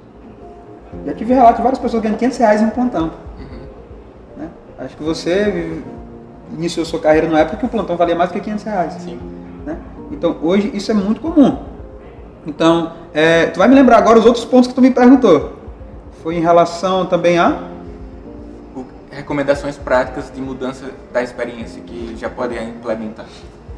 [1.05, 3.11] Já tive relato de várias pessoas ganhando 500 reais em um plantão.
[3.39, 3.59] Uhum.
[4.39, 4.49] Né?
[4.79, 5.83] Acho que você
[6.57, 8.93] iniciou sua carreira na época que o plantão valia mais do que 500 reais.
[8.95, 9.19] Sim.
[9.67, 9.77] Né?
[10.11, 11.59] Então, hoje isso é muito comum.
[12.47, 15.59] Então, é, tu vai me lembrar agora os outros pontos que tu me perguntou.
[16.23, 17.63] Foi em relação também a
[19.19, 23.27] recomendações práticas de mudança da experiência que já podem implementar.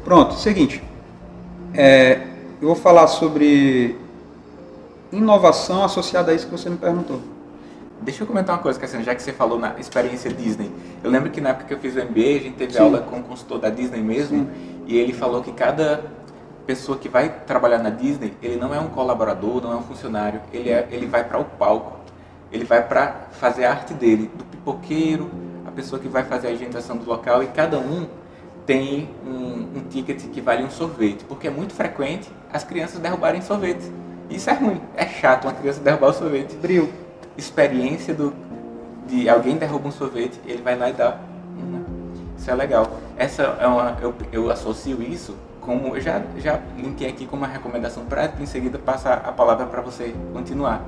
[0.05, 0.83] Pronto, seguinte.
[1.73, 2.27] É,
[2.61, 3.97] eu vou falar sobre
[5.11, 7.19] inovação associada a isso que você me perguntou.
[8.01, 10.71] Deixa eu comentar uma coisa, Cassiano, já que você falou na experiência Disney.
[11.03, 12.79] Eu lembro que na época que eu fiz o MBA, a gente teve Sim.
[12.79, 14.49] aula com o consultor da Disney mesmo, Sim.
[14.85, 16.03] e ele falou que cada
[16.67, 20.39] pessoa que vai trabalhar na Disney, ele não é um colaborador, não é um funcionário,
[20.53, 22.00] ele, é, ele vai para o palco,
[22.51, 25.29] ele vai para fazer a arte dele, do pipoqueiro,
[25.65, 28.07] a pessoa que vai fazer a agitação do local, e cada um
[28.65, 33.41] tem um, um ticket que vale um sorvete, porque é muito frequente as crianças derrubarem
[33.41, 33.91] sorvete.
[34.29, 36.89] Isso é ruim, é chato uma criança derrubar o sorvete Brilho.
[37.37, 38.33] experiência do,
[39.07, 41.17] de alguém derruba um sorvete, ele vai lá e dá.
[42.37, 42.87] Isso é legal.
[43.17, 47.47] Essa é uma, eu, eu associo isso como eu já já linkei aqui como uma
[47.47, 48.41] recomendação prática.
[48.41, 50.81] Em seguida passar a palavra para você continuar.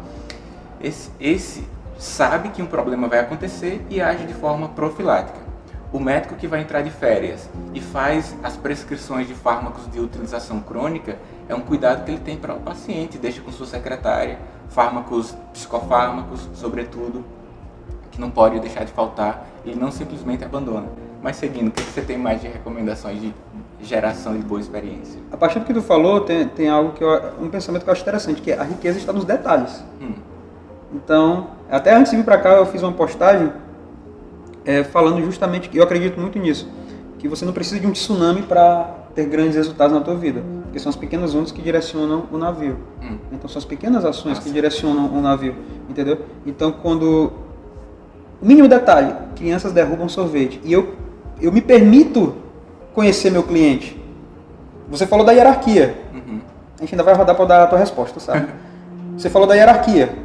[0.84, 1.66] Esse, esse
[1.98, 5.40] sabe que um problema vai acontecer e age de forma profilática.
[5.94, 10.60] O médico que vai entrar de férias e faz as prescrições de fármacos de utilização
[10.60, 11.18] crônica
[11.48, 16.50] é um cuidado que ele tem para o paciente, deixa com sua secretária, fármacos, psicofármacos,
[16.56, 17.24] sobretudo,
[18.12, 20.88] que não pode deixar de faltar e não simplesmente abandona.
[21.22, 23.34] Mas seguindo, o que você tem mais de recomendações de
[23.82, 25.22] geração de boa experiência?
[25.32, 27.94] A partir do que tu falou, tem, tem algo que eu, um pensamento que eu
[27.94, 29.82] acho interessante, que é a riqueza está nos detalhes.
[30.02, 30.33] Hum.
[30.94, 33.52] Então, até antes de vir para cá, eu fiz uma postagem
[34.66, 36.70] é, falando justamente que eu acredito muito nisso,
[37.20, 40.80] que você não precisa de um tsunami para ter grandes resultados na tua vida, porque
[40.80, 42.78] são as pequenas ondas que direcionam o navio.
[43.02, 43.18] Hum.
[43.32, 44.48] Então são as pequenas ações Nossa.
[44.48, 45.56] que direcionam o navio,
[45.90, 46.20] entendeu?
[46.46, 47.32] Então quando
[48.42, 50.96] o mínimo detalhe, crianças derrubam sorvete e eu
[51.42, 52.36] eu me permito
[52.94, 54.00] conhecer meu cliente.
[54.90, 55.98] Você falou da hierarquia.
[56.14, 56.40] Uhum.
[56.78, 58.48] A gente ainda vai rodar para dar a tua resposta, sabe?
[59.18, 60.23] Você falou da hierarquia.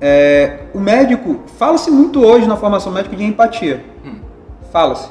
[0.00, 3.84] É, o médico, fala-se muito hoje na formação médica de empatia.
[4.04, 4.20] Hum.
[4.70, 5.10] Fala-se.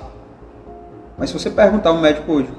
[1.17, 2.49] Mas se você perguntar ao médico hoje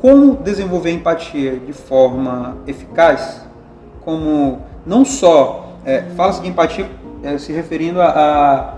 [0.00, 3.44] como desenvolver empatia de forma eficaz,
[4.04, 6.88] como não só é, fala-se de empatia
[7.22, 8.74] é, se referindo a, a,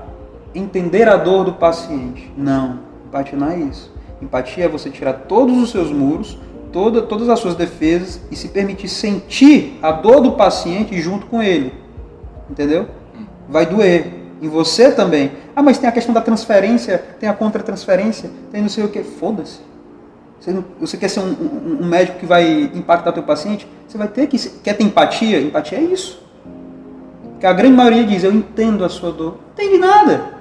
[0.55, 2.33] entender a dor do paciente.
[2.37, 3.92] Não, empatia não é isso.
[4.20, 6.38] Empatia é você tirar todos os seus muros,
[6.72, 11.42] toda, todas as suas defesas e se permitir sentir a dor do paciente junto com
[11.42, 11.72] ele.
[12.51, 12.89] Entendeu?
[13.49, 14.21] Vai doer.
[14.43, 15.33] Em você também.
[15.55, 19.03] Ah, mas tem a questão da transferência, tem a contra-transferência, tem não sei o que.
[19.03, 19.61] Foda-se.
[20.41, 23.69] Você, você, quer ser um, um, um, médico que vai impactar teu paciente?
[23.87, 24.39] Você vai ter que.
[24.39, 25.39] Quer ter empatia?
[25.39, 26.23] Empatia é isso.
[27.39, 29.39] Que a grande maioria diz, eu entendo a sua dor.
[29.57, 30.35] Não entende nada.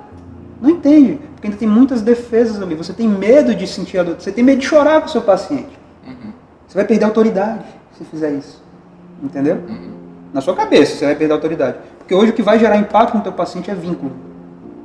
[0.61, 1.19] Não entende.
[1.33, 2.75] Porque ainda tem muitas defesas ali.
[2.75, 4.15] Você tem medo de sentir a dor.
[4.17, 5.77] Você tem medo de chorar com o seu paciente.
[6.07, 6.31] Uhum.
[6.65, 7.65] Você vai perder a autoridade
[7.97, 8.63] se fizer isso.
[9.21, 9.57] Entendeu?
[9.67, 9.91] Uhum.
[10.33, 11.77] Na sua cabeça, você vai perder a autoridade.
[12.09, 14.11] Porque hoje o que vai gerar impacto no teu paciente é vínculo.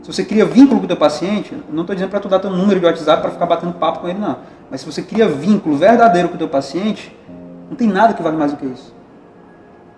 [0.03, 2.51] Se você cria vínculo com o teu paciente, não estou dizendo para tu dar teu
[2.51, 4.37] número de WhatsApp para ficar batendo papo com ele, não.
[4.71, 7.17] Mas se você cria vínculo verdadeiro com o teu paciente,
[7.71, 8.95] não tem nada que vale mais do que isso.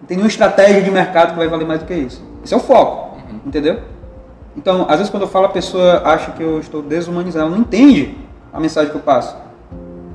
[0.01, 2.23] Não tem nenhuma estratégia de mercado que vai valer mais do que isso.
[2.45, 3.41] Esse é o foco, uhum.
[3.45, 3.81] entendeu?
[4.57, 7.59] Então, às vezes quando eu falo, a pessoa acha que eu estou desumanizando, ela não
[7.59, 8.17] entende
[8.53, 9.37] a mensagem que eu passo.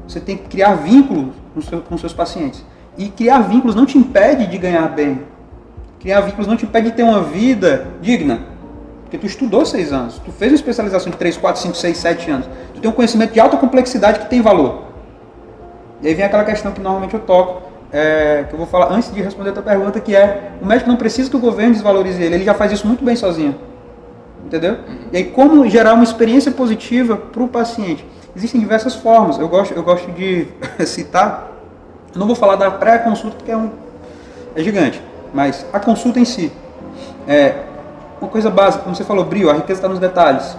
[0.08, 2.64] Você tem que criar vínculos com, seu, com seus pacientes.
[2.98, 5.30] E criar vínculos não te impede de ganhar bem.
[6.02, 8.40] Criar vínculos não te impede de ter uma vida digna.
[9.04, 12.32] Porque tu estudou seis anos, tu fez uma especialização de 3, 4, 5, 6, 7
[12.32, 12.50] anos.
[12.74, 14.86] Tu tem um conhecimento de alta complexidade que tem valor.
[16.02, 19.14] E aí vem aquela questão que normalmente eu toco, é, que eu vou falar antes
[19.14, 22.24] de responder a tua pergunta, que é o médico não precisa que o governo desvalorize
[22.24, 23.56] ele, ele já faz isso muito bem sozinho.
[24.44, 24.78] Entendeu?
[25.12, 28.04] E aí como gerar uma experiência positiva para o paciente?
[28.36, 29.38] Existem diversas formas.
[29.38, 30.48] Eu gosto, eu gosto de
[30.88, 31.52] citar,
[32.16, 33.70] não vou falar da pré-consulta porque é, um,
[34.56, 35.11] é gigante.
[35.34, 36.52] Mas a consulta em si,
[37.28, 37.64] é
[38.22, 40.56] uma coisa básica, como você falou, brio, a riqueza está nos detalhes.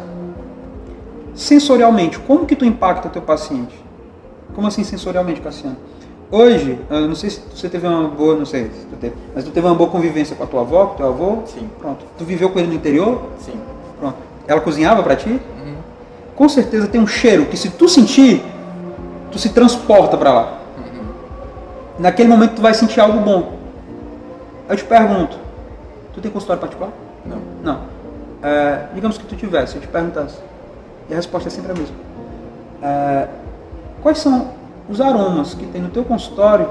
[1.35, 3.75] Sensorialmente, como que tu impacta teu paciente?
[4.55, 5.77] Como assim sensorialmente, Cassiano?
[6.31, 9.51] Hoje, não sei se você teve uma boa, não sei se tu teve, mas tu
[9.51, 11.39] teve uma boa convivência com a tua avó, com teu avô?
[11.47, 11.69] Sim.
[11.79, 12.05] Pronto.
[12.17, 13.23] Tu viveu com ele no interior?
[13.39, 13.61] Sim.
[14.01, 14.17] Pronto.
[14.47, 15.29] Ela cozinhava para ti?
[15.29, 15.75] Uhum.
[16.35, 18.43] Com certeza tem um cheiro que se tu sentir,
[19.31, 20.59] tu se transporta para lá.
[20.79, 21.05] Uhum.
[21.99, 23.62] Naquele momento tu vai sentir algo bom.
[24.68, 25.37] Eu te pergunto,
[26.14, 26.92] tu tem consultório particular?
[27.27, 27.38] Não.
[27.62, 27.81] Não.
[28.42, 30.38] É, digamos que tu tivesse, eu te perguntasse.
[31.09, 31.96] E a resposta é sempre a mesma.
[32.83, 33.29] É,
[34.03, 34.51] quais são
[34.88, 36.70] os aromas que tem no teu consultório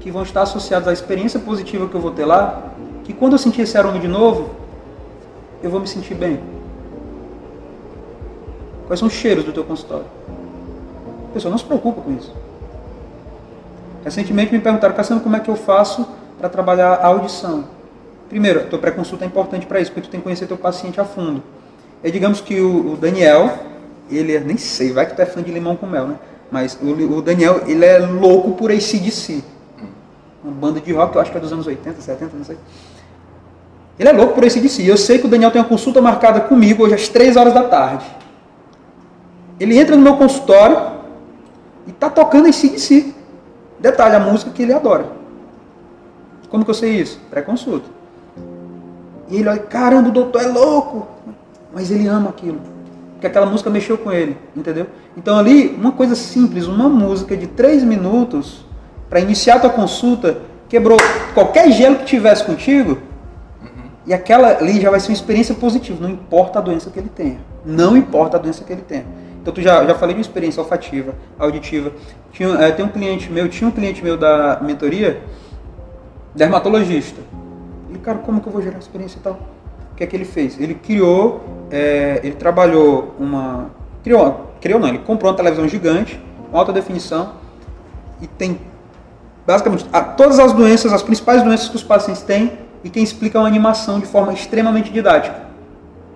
[0.00, 2.62] que vão estar associados à experiência positiva que eu vou ter lá,
[3.04, 4.50] que quando eu sentir esse aroma de novo,
[5.62, 6.40] eu vou me sentir bem?
[8.86, 10.06] Quais são os cheiros do teu consultório?
[11.30, 12.32] A pessoa não se preocupa com isso.
[14.04, 16.06] Recentemente me perguntaram, Cassiano, como é que eu faço
[16.46, 17.64] para trabalhar a audição.
[18.28, 21.00] Primeiro, a tua pré-consulta é importante para isso, porque tu tem que conhecer teu paciente
[21.00, 21.42] a fundo.
[22.02, 23.52] E digamos que o, o Daniel,
[24.10, 26.16] ele é, nem sei, vai que tu é fã de limão com mel, né?
[26.50, 29.42] Mas o, o Daniel, ele é louco por ACDC.
[30.44, 32.56] Uma banda de rock, eu acho que é dos anos 80, 70, não sei.
[33.98, 34.86] Ele é louco por ACDC.
[34.86, 37.64] Eu sei que o Daniel tem uma consulta marcada comigo hoje às 3 horas da
[37.64, 38.06] tarde.
[39.58, 40.78] Ele entra no meu consultório
[41.86, 43.14] e tá tocando ACDC.
[43.80, 45.15] Detalhe, a música que ele adora.
[46.48, 47.20] Como que eu sei isso?
[47.30, 47.88] Pré-consulta.
[49.28, 51.06] E ele olha, caramba, o doutor é louco.
[51.72, 52.60] Mas ele ama aquilo.
[53.12, 54.86] Porque aquela música mexeu com ele, entendeu?
[55.16, 58.64] Então ali, uma coisa simples, uma música de três minutos
[59.08, 60.98] para iniciar a tua consulta, quebrou
[61.32, 62.98] qualquer gelo que tivesse contigo,
[64.06, 67.08] e aquela ali já vai ser uma experiência positiva, não importa a doença que ele
[67.08, 67.38] tenha.
[67.64, 69.04] Não importa a doença que ele tenha.
[69.42, 71.92] Então tu já, já falei de uma experiência olfativa, auditiva.
[72.32, 75.22] Tinha, é, tem um cliente meu, tinha um cliente meu da mentoria,
[76.36, 77.20] dermatologista.
[77.88, 79.38] Ele, cara, como que eu vou gerar experiência e tal?
[79.92, 80.60] O que é que ele fez?
[80.60, 83.70] Ele criou, é, ele trabalhou uma.
[84.04, 86.20] Criou, criou não, ele comprou uma televisão gigante,
[86.52, 87.32] alta definição,
[88.20, 88.60] e tem
[89.46, 93.40] basicamente todas as doenças, as principais doenças que os pacientes têm, e quem explica é
[93.40, 95.46] uma animação de forma extremamente didática.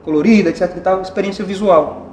[0.05, 2.07] colorida, etc e tal, experiência visual.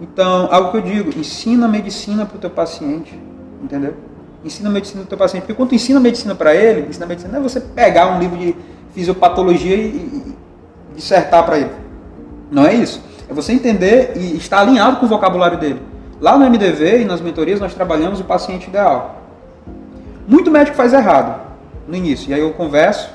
[0.00, 3.18] Então, algo que eu digo, ensina medicina para o teu paciente,
[3.62, 3.94] entendeu?
[4.44, 7.32] Ensina medicina para o teu paciente, porque quando tu ensina medicina para ele, ensina medicina
[7.32, 8.56] não é você pegar um livro de
[8.92, 10.36] fisiopatologia e, e
[10.96, 11.70] dissertar para ele.
[12.50, 13.02] Não é isso.
[13.28, 15.80] É você entender e estar alinhado com o vocabulário dele.
[16.20, 19.22] Lá no MDV e nas mentorias nós trabalhamos o paciente ideal.
[20.26, 21.40] Muito médico faz errado
[21.86, 23.10] no início, e aí eu converso,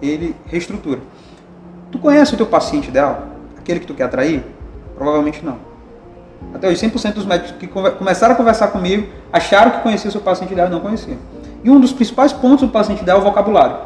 [0.00, 1.00] ele reestrutura.
[1.90, 3.28] Tu conhece o teu paciente ideal?
[3.58, 4.44] Aquele que tu quer atrair?
[4.94, 5.71] Provavelmente não.
[6.54, 10.20] Até hoje, 100% dos médicos que começaram a conversar comigo acharam que conheciam o seu
[10.20, 11.18] paciente ideal e não conheciam.
[11.64, 13.76] E um dos principais pontos do paciente ideal é o vocabulário.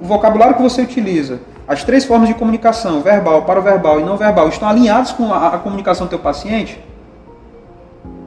[0.00, 4.48] O vocabulário que você utiliza, as três formas de comunicação, verbal, paraverbal e não verbal,
[4.48, 6.82] estão alinhados com a, a comunicação do teu paciente?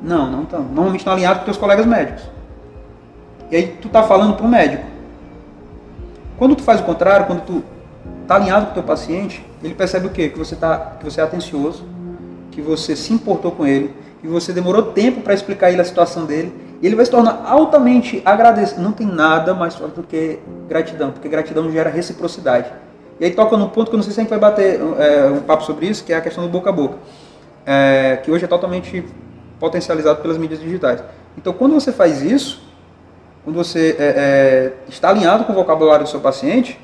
[0.02, 0.62] Não, não estão.
[0.62, 2.24] Normalmente estão alinhados com teus colegas médicos.
[3.50, 4.84] E aí tu está falando para o médico.
[6.38, 7.64] Quando tu faz o contrário, quando tu
[8.22, 10.30] está alinhado com o teu paciente, ele percebe o quê?
[10.30, 11.86] Que você, tá, que você é atencioso,
[12.54, 15.86] que você se importou com ele, que você demorou tempo para explicar a ele a
[15.86, 18.82] situação dele, e ele vai se tornar altamente agradecido.
[18.82, 22.70] Não tem nada mais forte do que gratidão, porque gratidão gera reciprocidade.
[23.20, 25.26] E aí toca num ponto que eu não sei se a gente vai bater é,
[25.28, 26.98] um papo sobre isso, que é a questão do boca a boca,
[27.66, 29.04] é, que hoje é totalmente
[29.60, 31.04] potencializado pelas mídias digitais.
[31.38, 32.64] Então, quando você faz isso,
[33.44, 36.80] quando você é, é está alinhado com o vocabulário do seu paciente,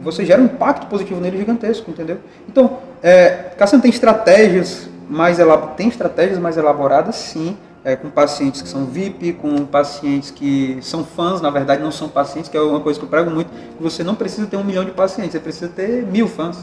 [0.00, 2.18] você gera um impacto positivo nele gigantesco, entendeu?
[2.48, 5.38] Então, é, Cassiano tem estratégias mais
[5.76, 11.04] tem estratégias mais elaboradas, sim, é, com pacientes que são VIP, com pacientes que são
[11.04, 14.04] fãs, na verdade não são pacientes, que é uma coisa que eu prego muito, você
[14.04, 16.58] não precisa ter um milhão de pacientes, você precisa ter mil fãs,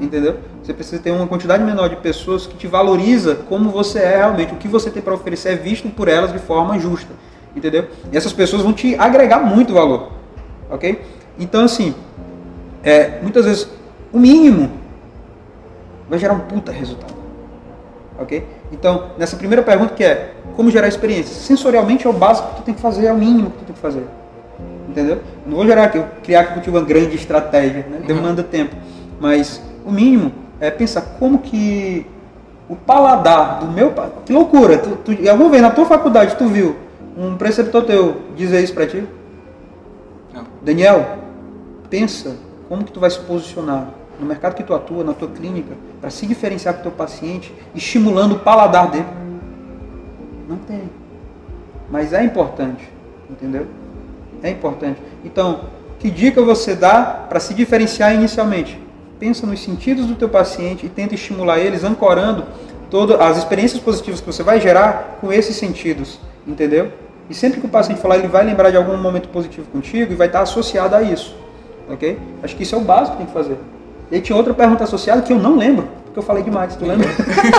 [0.00, 0.36] entendeu?
[0.62, 4.52] Você precisa ter uma quantidade menor de pessoas que te valoriza como você é realmente,
[4.52, 7.12] o que você tem para oferecer é visto por elas de forma justa,
[7.54, 7.86] entendeu?
[8.12, 10.12] E essas pessoas vão te agregar muito valor,
[10.68, 11.00] ok?
[11.38, 11.94] Então assim,
[12.82, 13.68] é, muitas vezes
[14.12, 14.85] o mínimo
[16.08, 17.14] vai gerar um puta resultado.
[18.18, 18.46] Ok?
[18.72, 22.62] Então, nessa primeira pergunta que é como gerar experiência, sensorialmente é o básico que tu
[22.62, 24.04] tem que fazer, é o mínimo que tu tem que fazer.
[24.88, 25.20] Entendeu?
[25.46, 27.98] Não vou gerar aqui, criar aqui uma grande estratégia, né?
[27.98, 28.06] Uhum.
[28.06, 28.48] demanda uhum.
[28.48, 28.76] tempo.
[29.20, 32.06] Mas o mínimo é pensar como que
[32.68, 33.92] o paladar do meu.
[34.24, 34.78] Que loucura!
[34.78, 36.76] Tu, tu, em algum vez na tua faculdade tu viu
[37.16, 39.04] um preceptor teu dizer isso para ti?
[40.32, 40.44] Não.
[40.62, 41.06] Daniel,
[41.88, 42.36] pensa
[42.68, 43.88] como que tu vai se posicionar
[44.20, 47.52] no mercado que tu atua, na tua clínica, para se diferenciar com o teu paciente,
[47.74, 49.06] estimulando o paladar dele?
[50.48, 50.82] Não tem.
[51.90, 52.88] Mas é importante,
[53.30, 53.66] entendeu?
[54.42, 55.00] É importante.
[55.24, 55.60] Então,
[55.98, 58.80] que dica você dá para se diferenciar inicialmente?
[59.18, 62.44] Pensa nos sentidos do teu paciente e tenta estimular eles ancorando
[62.90, 66.92] todas as experiências positivas que você vai gerar com esses sentidos, entendeu?
[67.28, 70.16] E sempre que o paciente falar, ele vai lembrar de algum momento positivo contigo e
[70.16, 71.34] vai estar associado a isso
[71.88, 72.18] ok?
[72.42, 73.56] Acho que isso é o básico que tem que fazer.
[74.10, 77.08] E tinha outra pergunta associada que eu não lembro, porque eu falei demais, tu lembra?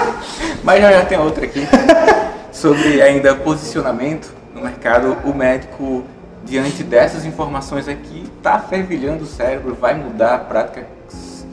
[0.63, 1.61] Mas já, já tem outra aqui.
[2.51, 6.03] Sobre ainda posicionamento no mercado, o médico,
[6.43, 10.87] diante dessas informações aqui, está fervilhando o cérebro, vai mudar a prática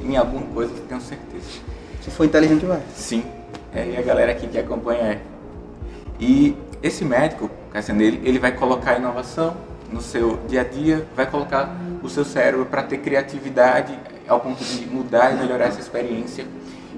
[0.02, 1.44] em alguma coisa, tenho certeza.
[2.00, 2.80] Se for inteligente, vai.
[2.94, 3.24] Sim.
[3.74, 5.20] É, e a galera aqui que acompanha é.
[6.20, 9.56] E esse médico, Cassiano, ele, ele vai colocar inovação
[9.90, 14.62] no seu dia a dia, vai colocar o seu cérebro para ter criatividade ao ponto
[14.62, 16.46] de mudar e melhorar essa experiência.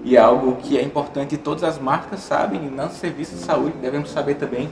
[0.04, 3.76] E é algo que é importante todas as marcas sabem, e no serviço de saúde
[3.80, 4.70] devemos saber também,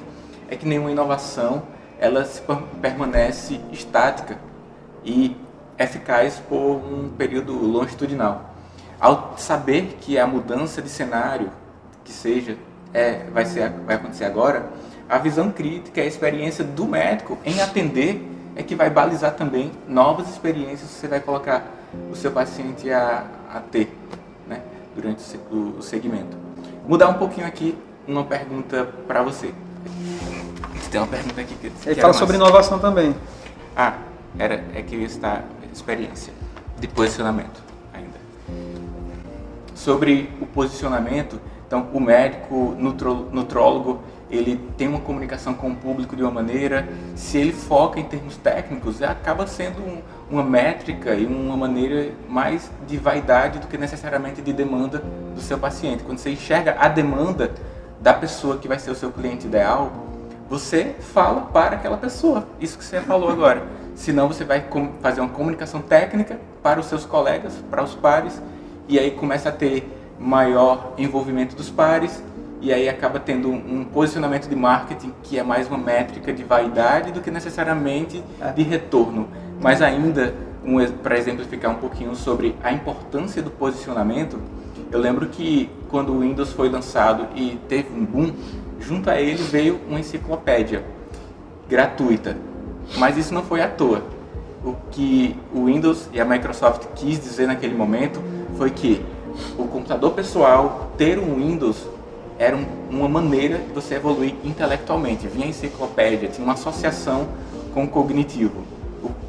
[0.48, 1.62] é que nenhuma inovação
[1.98, 2.42] ela se
[2.80, 4.38] permanece estática
[5.04, 5.36] e
[5.78, 8.54] eficaz por um período longitudinal.
[9.00, 11.50] Ao saber que a mudança de cenário,
[12.04, 12.56] que seja,
[12.92, 14.66] é, vai, ser, vai acontecer agora,
[15.08, 18.24] a visão crítica, a experiência do médico em atender
[18.56, 21.66] é que vai balizar também novas experiências que você vai colocar
[22.10, 23.96] o seu paciente a, a ter
[24.46, 24.62] né,
[24.94, 26.36] durante o, o segmento.
[26.86, 27.76] Mudar um pouquinho aqui
[28.06, 29.52] uma pergunta para você.
[30.90, 31.66] Tem uma pergunta aqui que.
[31.66, 32.16] Ele fala mais...
[32.16, 33.14] sobre inovação também.
[33.76, 33.94] Ah,
[34.38, 36.32] era, é que está experiência
[36.78, 38.16] de posicionamento ainda.
[39.74, 46.16] Sobre o posicionamento, então o médico, nutro, nutrólogo, ele tem uma comunicação com o público
[46.16, 50.00] de uma maneira, se ele foca em termos técnicos, acaba sendo um,
[50.34, 55.02] uma métrica e uma maneira mais de vaidade do que necessariamente de demanda
[55.34, 56.02] do seu paciente.
[56.02, 57.52] Quando você enxerga a demanda
[58.00, 59.92] da pessoa que vai ser o seu cliente ideal,
[60.50, 63.62] você fala para aquela pessoa, isso que você falou agora.
[63.94, 64.64] Senão você vai
[65.00, 68.42] fazer uma comunicação técnica para os seus colegas, para os pares,
[68.88, 72.22] e aí começa a ter maior envolvimento dos pares,
[72.60, 77.12] e aí acaba tendo um posicionamento de marketing que é mais uma métrica de vaidade
[77.12, 78.52] do que necessariamente é.
[78.52, 79.28] de retorno.
[79.64, 84.38] Mas ainda um, para exemplificar um pouquinho sobre a importância do posicionamento,
[84.92, 88.34] eu lembro que quando o Windows foi lançado e teve um boom,
[88.78, 90.84] junto a ele veio uma enciclopédia
[91.66, 92.36] gratuita.
[92.98, 94.02] Mas isso não foi à toa.
[94.62, 98.20] O que o Windows e a Microsoft quis dizer naquele momento
[98.58, 99.02] foi que
[99.56, 101.88] o computador pessoal ter um Windows
[102.38, 105.26] era um, uma maneira de você evoluir intelectualmente.
[105.26, 107.28] Vinha enciclopédia, tinha uma associação
[107.72, 108.73] com o cognitivo.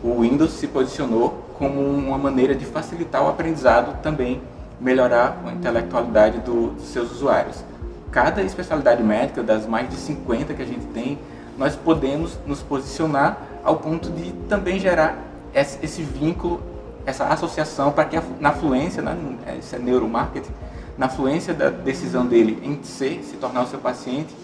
[0.06, 4.40] O, Windows se posicionou como uma maneira de facilitar o aprendizado também,
[4.80, 7.64] melhorar a intelectualidade do, dos seus usuários.
[8.12, 11.18] Cada especialidade médica, das mais de 50 que a gente tem,
[11.58, 15.18] nós podemos nos posicionar ao ponto de também gerar
[15.56, 16.62] esse, esse vínculo,
[17.04, 19.18] essa associação para que a, na fluência, né,
[19.58, 20.52] esse é neuromarketing,
[21.00, 24.36] na fluência da decisão dele em ser, se tornar o seu paciente,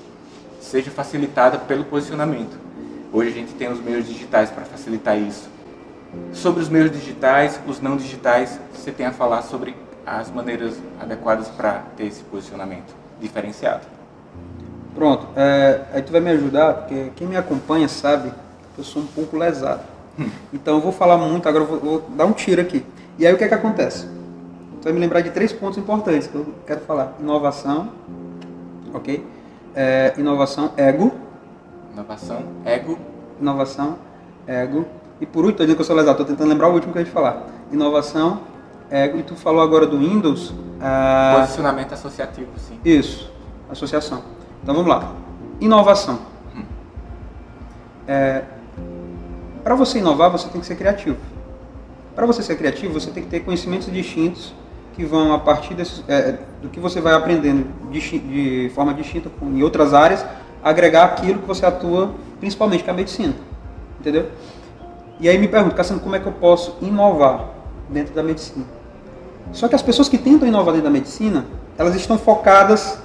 [0.60, 2.71] seja facilitada pelo posicionamento.
[3.14, 5.50] Hoje a gente tem os meios digitais para facilitar isso.
[6.32, 11.50] Sobre os meios digitais, os não digitais, você tem a falar sobre as maneiras adequadas
[11.50, 13.82] para ter esse posicionamento diferenciado.
[14.96, 18.32] Pronto, é, aí tu vai me ajudar, porque quem me acompanha sabe
[18.74, 19.84] que eu sou um pouco lesado.
[20.18, 20.30] Hum.
[20.54, 22.86] Então eu vou falar muito, agora eu vou, vou dar um tiro aqui.
[23.20, 24.06] E aí o que é que acontece?
[24.82, 27.14] Tu vai me lembrar de três pontos importantes que eu quero falar.
[27.20, 27.92] Inovação,
[28.94, 29.26] ok?
[29.76, 31.12] É, inovação, ego.
[31.94, 32.98] Inovação, ego.
[33.40, 33.98] Inovação,
[34.48, 34.86] ego.
[35.20, 37.00] E por último, tô dizendo que eu sou lesado, tô tentando lembrar o último que
[37.00, 37.46] a gente falar.
[37.72, 38.42] Inovação,
[38.90, 39.18] ego.
[39.20, 40.54] E tu falou agora do Windows.
[40.80, 42.80] Ah, Posicionamento associativo, sim.
[42.84, 43.32] Isso,
[43.70, 44.24] associação.
[44.64, 45.14] Então vamos lá.
[45.60, 46.20] Inovação.
[46.56, 46.64] Hum.
[48.08, 48.44] É,
[49.64, 51.18] Para você inovar, você tem que ser criativo.
[52.16, 54.54] Para você ser criativo, você tem que ter conhecimentos distintos
[54.94, 59.30] que vão, a partir desse, é, do que você vai aprendendo de, de forma distinta
[59.42, 60.26] em outras áreas,
[60.64, 63.34] agregar aquilo que você atua, principalmente com a medicina.
[64.00, 64.30] Entendeu?
[65.20, 67.46] E aí me pergunto, Cassiano, como é que eu posso inovar
[67.90, 68.66] dentro da medicina?
[69.52, 71.46] Só que as pessoas que tentam inovar dentro da medicina,
[71.78, 72.98] elas estão focadas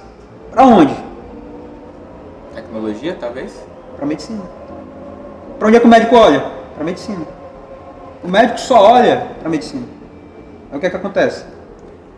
[0.51, 0.95] para onde?
[2.55, 3.53] Tecnologia, talvez?
[3.95, 4.41] Para medicina.
[5.59, 6.43] Para onde é que o médico olha?
[6.75, 7.25] Para medicina.
[8.23, 9.85] O médico só olha para medicina.
[10.71, 11.43] Aí o que é que acontece?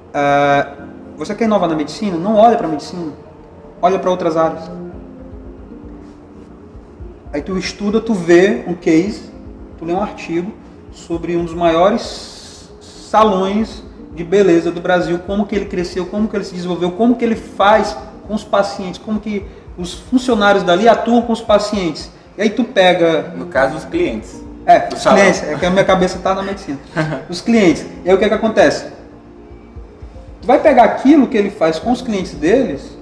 [0.10, 0.88] Uh,
[1.18, 2.18] você quer inovar na medicina?
[2.18, 3.12] Não olha para a medicina.
[3.82, 4.64] Olha para outras áreas.
[7.32, 9.30] Aí tu estuda, tu vê um case,
[9.78, 10.52] tu lê um artigo
[10.92, 13.84] sobre um dos maiores salões
[14.16, 17.24] de beleza do Brasil, como que ele cresceu, como que ele se desenvolveu, como que
[17.24, 17.96] ele faz
[18.28, 19.46] com os pacientes, como que
[19.78, 22.12] os funcionários dali atuam com os pacientes.
[22.36, 23.34] E aí tu pega...
[23.36, 24.44] No caso, os clientes.
[24.66, 26.80] É, os clientes, é que a minha cabeça está na medicina.
[27.30, 27.86] os clientes.
[28.04, 28.86] E aí o que, é que acontece?
[30.42, 32.98] Tu vai pegar aquilo que ele faz com os clientes deles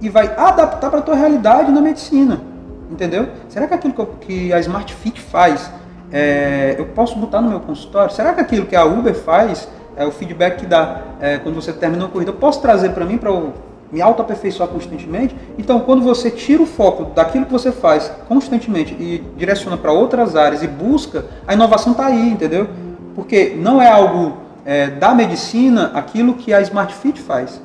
[0.00, 2.51] e vai adaptar para a tua realidade na medicina.
[2.92, 3.26] Entendeu?
[3.48, 5.70] Será que aquilo que, eu, que a Smart Fit faz,
[6.12, 8.14] é, eu posso botar no meu consultório?
[8.14, 9.66] Será que aquilo que a Uber faz,
[9.96, 13.06] é, o feedback que dá é, quando você termina a corrida, eu posso trazer para
[13.06, 13.54] mim para eu
[13.90, 15.34] me auto-aperfeiçoar constantemente?
[15.56, 20.36] Então, quando você tira o foco daquilo que você faz constantemente e direciona para outras
[20.36, 22.68] áreas e busca, a inovação está aí, entendeu?
[23.14, 24.36] Porque não é algo
[24.66, 27.58] é, da medicina aquilo que a Smart Fit faz.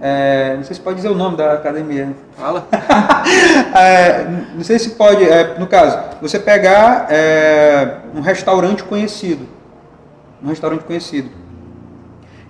[0.00, 2.14] É, não sei se pode dizer o nome da academia.
[2.36, 2.66] Fala.
[3.76, 9.46] é, não sei se pode, é, no caso, você pegar é, um restaurante conhecido.
[10.42, 11.28] Um restaurante conhecido.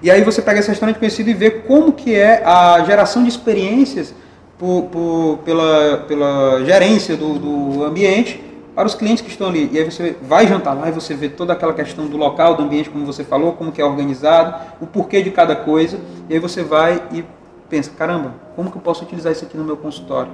[0.03, 3.29] E aí você pega esse restaurante conhecido e vê como que é a geração de
[3.31, 4.15] experiências
[4.59, 8.45] por, por, pela, pela gerência do, do ambiente
[8.75, 9.69] para os clientes que estão ali.
[9.73, 12.63] E aí você vai jantar lá e você vê toda aquela questão do local, do
[12.63, 15.99] ambiente, como você falou, como que é organizado, o porquê de cada coisa.
[16.29, 17.25] E aí você vai e
[17.69, 20.33] pensa, caramba, como que eu posso utilizar isso aqui no meu consultório?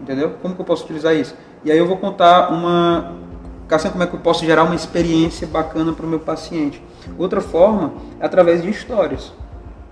[0.00, 0.34] Entendeu?
[0.42, 1.34] Como que eu posso utilizar isso?
[1.64, 3.12] E aí eu vou contar uma...
[3.68, 6.82] Cassiano, como é que eu posso gerar uma experiência bacana para o meu paciente?
[7.16, 9.32] Outra forma é através de histórias.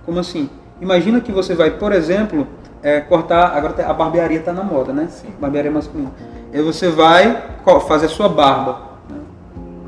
[0.04, 0.50] Como assim?
[0.80, 2.46] Imagina que você vai, por exemplo,
[2.82, 3.56] é, cortar...
[3.56, 5.06] Agora a barbearia está na moda, né?
[5.10, 5.28] Sim.
[5.38, 6.10] Barbearia masculina
[6.52, 7.44] Aí você vai
[7.86, 8.80] fazer a sua barba.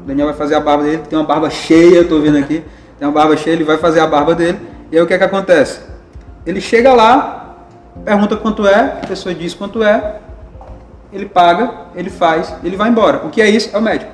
[0.03, 2.63] O Daniel vai fazer a barba dele, tem uma barba cheia, estou vendo aqui.
[2.99, 4.59] Tem uma barba cheia, ele vai fazer a barba dele.
[4.93, 5.90] E aí o que é que acontece?
[6.51, 7.55] Ele chega lá,
[8.05, 10.17] pergunta quanto é, a pessoa diz quanto é,
[11.13, 13.25] ele paga, ele faz, ele vai embora.
[13.25, 13.71] O que é isso?
[13.73, 14.11] É o médico.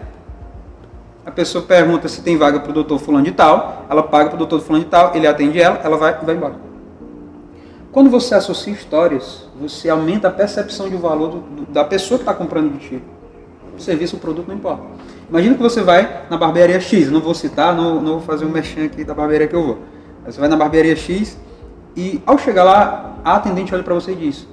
[1.24, 4.34] A pessoa pergunta se tem vaga para o doutor fulano de tal, ela paga para
[4.34, 6.56] o doutor fulano de tal, ele atende ela, ela vai vai embora.
[7.90, 12.22] Quando você associa histórias, você aumenta a percepção de valor do, do, da pessoa que
[12.22, 13.02] está comprando de ti.
[13.74, 14.82] O serviço, o produto, não importa.
[15.30, 18.50] Imagina que você vai na barbearia X, não vou citar, não, não vou fazer um
[18.50, 19.78] merchan aqui da barbearia que eu vou.
[20.26, 21.38] Você vai na barbearia X
[21.96, 24.46] e ao chegar lá, a atendente olha para você e diz: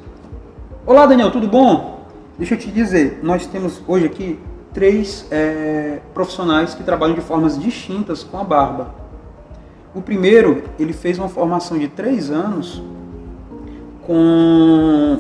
[0.86, 2.06] Olá Daniel, tudo bom?
[2.38, 4.40] Deixa eu te dizer, nós temos hoje aqui
[4.74, 8.96] três é, profissionais que trabalham de formas distintas com a barba.
[9.94, 12.82] O primeiro, ele fez uma formação de três anos
[14.02, 15.20] com.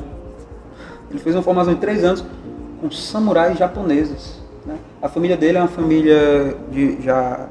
[1.11, 2.25] Ele fez uma formação de três anos
[2.81, 4.41] com samurais japoneses.
[4.65, 4.77] Né?
[5.01, 7.47] A família dele é uma família de já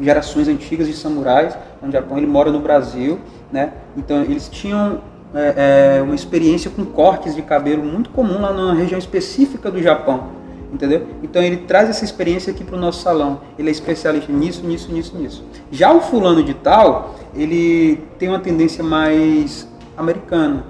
[0.00, 2.18] gerações antigas de samurais no Japão.
[2.18, 3.18] Ele mora no Brasil,
[3.50, 3.72] né?
[3.96, 5.00] Então eles tinham
[5.34, 9.82] é, é, uma experiência com cortes de cabelo muito comum lá numa região específica do
[9.82, 11.06] Japão entendeu?
[11.22, 13.42] Então ele traz essa experiência aqui para o nosso salão.
[13.58, 15.44] Ele é especialista nisso, nisso, nisso, nisso.
[15.70, 20.64] Já o fulano de tal, ele tem uma tendência mais americana.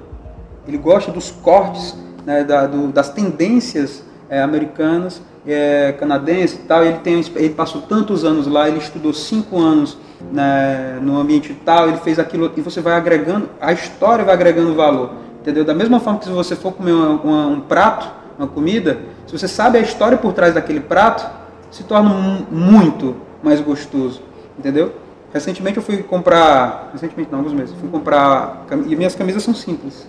[0.67, 1.97] Ele gosta dos cortes,
[2.27, 6.85] né, da, do, das tendências é, americanas, é, canadenses e tal.
[6.85, 9.97] Ele, tem, ele passou tantos anos lá, ele estudou cinco anos
[10.31, 14.75] né, no ambiente tal, ele fez aquilo, e você vai agregando, a história vai agregando
[14.75, 15.11] valor.
[15.41, 15.65] Entendeu?
[15.65, 19.37] Da mesma forma que se você for comer uma, uma, um prato, uma comida, se
[19.37, 21.29] você sabe a história por trás daquele prato,
[21.71, 22.11] se torna
[22.51, 24.23] muito mais gostoso,
[24.59, 24.95] entendeu?
[25.33, 30.07] Recentemente eu fui comprar, recentemente não, alguns meses, fui comprar, e minhas camisas são simples.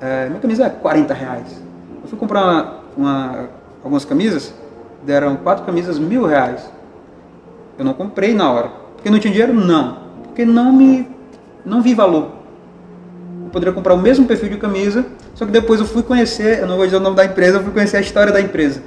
[0.00, 1.62] É, minha camisa é 40 reais.
[2.02, 3.48] Eu fui comprar uma, uma,
[3.82, 4.54] algumas camisas,
[5.04, 6.70] deram quatro camisas mil reais.
[7.78, 8.70] Eu não comprei na hora.
[8.94, 9.54] Porque não tinha dinheiro?
[9.54, 9.98] Não.
[10.24, 11.08] Porque não me,
[11.64, 12.32] não vi valor.
[13.44, 15.06] Eu poderia comprar o mesmo perfil de camisa
[15.38, 17.62] só que depois eu fui conhecer, eu não vou dizer o nome da empresa, eu
[17.62, 18.82] fui conhecer a história da empresa.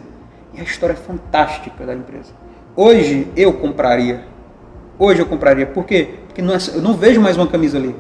[0.54, 2.34] E a história é fantástica da empresa.
[2.76, 4.26] Hoje eu compraria.
[5.00, 5.66] Hoje eu compraria.
[5.66, 6.16] Por quê?
[6.28, 7.96] Porque não é, eu não vejo mais uma camisa ali.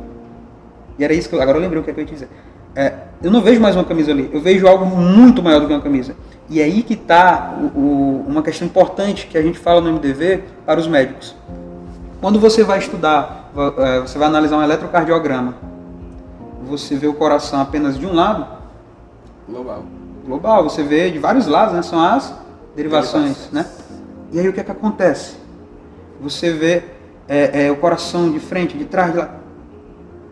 [0.99, 2.27] E era isso que eu, agora eu lembrei o que, é que eu ia dizer.
[2.75, 2.91] É,
[3.23, 4.29] eu não vejo mais uma camisa ali.
[4.33, 6.13] Eu vejo algo muito maior do que uma camisa.
[6.51, 10.81] E é aí que está uma questão importante que a gente fala no MDV para
[10.81, 11.33] os médicos.
[12.19, 15.55] Quando você vai estudar, é, você vai analisar um eletrocardiograma,
[16.65, 18.45] você vê o coração apenas de um lado.
[19.47, 19.85] Global.
[20.25, 21.81] Global, você vê de vários lados, né?
[21.83, 22.33] São as
[22.75, 23.65] derivações, né?
[24.33, 25.37] E aí o que é que acontece?
[26.19, 26.83] Você vê
[27.29, 29.35] é, é, o coração de frente, de trás, de lá.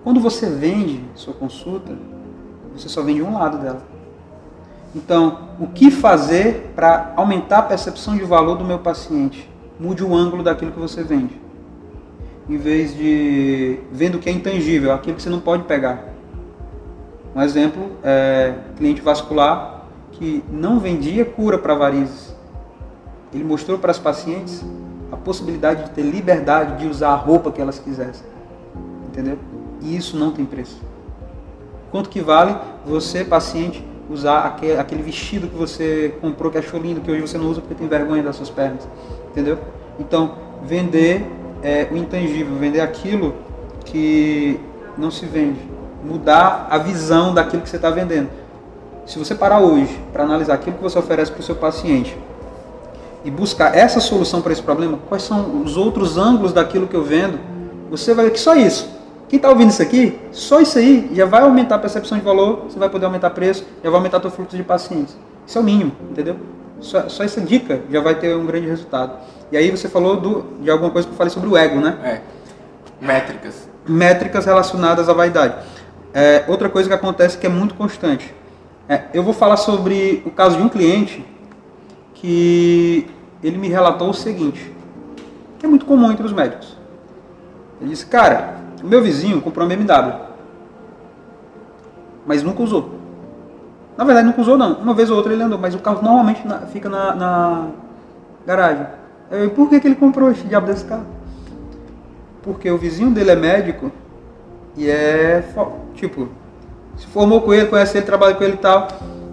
[0.04, 1.98] Quando você vende sua consulta,
[2.76, 3.99] você só vende um lado dela.
[4.96, 9.50] Então, o que fazer para aumentar a percepção de valor do meu paciente?
[9.80, 11.40] Mude o ângulo daquilo que você vende.
[12.50, 16.06] Em vez de vendo o que é intangível, aquilo que você não pode pegar.
[17.36, 22.36] Um exemplo é cliente vascular que não vendia cura para varizes.
[23.32, 24.66] Ele mostrou para as pacientes
[25.12, 28.26] a possibilidade de ter liberdade de usar a roupa que elas quisessem.
[29.08, 29.38] Entendeu?
[29.82, 30.82] E isso não tem preço.
[31.92, 37.02] Quanto que vale você, paciente, usar aquele, aquele vestido que você comprou, que achou lindo,
[37.02, 38.88] que hoje você não usa porque tem vergonha das suas pernas?
[39.32, 39.58] Entendeu?
[40.00, 40.34] Então,
[40.64, 41.26] vender
[41.62, 43.36] é, o intangível, vender aquilo
[43.86, 44.60] que
[44.98, 45.60] não se vende
[46.04, 48.30] mudar a visão daquilo que você está vendendo.
[49.06, 52.18] Se você parar hoje para analisar aquilo que você oferece para o seu paciente
[53.26, 57.04] e buscar essa solução para esse problema, quais são os outros ângulos daquilo que eu
[57.04, 57.40] vendo,
[57.90, 58.90] você vai ver que só isso.
[59.30, 62.64] Quem está ouvindo isso aqui, só isso aí já vai aumentar a percepção de valor,
[62.64, 65.16] você vai poder aumentar preço, já vai aumentar o fluxo de pacientes.
[65.46, 66.36] Isso é o mínimo, entendeu?
[66.80, 69.14] Só, só, essa dica já vai ter um grande resultado.
[69.52, 71.98] E aí você falou do, de alguma coisa que eu falei sobre o ego, né?
[72.04, 72.22] É.
[73.06, 73.70] Métricas.
[73.88, 75.56] Métricas relacionadas à vaidade.
[76.12, 78.34] É, outra coisa que acontece que é muito constante.
[78.88, 81.24] É, eu vou falar sobre o caso de um cliente
[82.16, 83.08] que
[83.44, 84.74] ele me relatou o seguinte,
[85.60, 86.76] que é muito comum entre os médicos.
[87.80, 90.14] Ele disse, cara, meu vizinho comprou uma BMW,
[92.26, 93.00] mas nunca usou.
[93.98, 94.76] Na verdade, nunca usou não.
[94.76, 97.68] Uma vez ou outra ele andou, mas o carro normalmente fica na, na
[98.46, 98.88] garagem.
[99.30, 101.06] Eu, por que, que ele comprou esse diabo desse carro?
[102.42, 103.92] Porque o vizinho dele é médico
[104.78, 105.44] e é,
[105.96, 106.30] tipo,
[106.98, 108.88] se formou com ele, conhece ele, trabalha com ele e tal.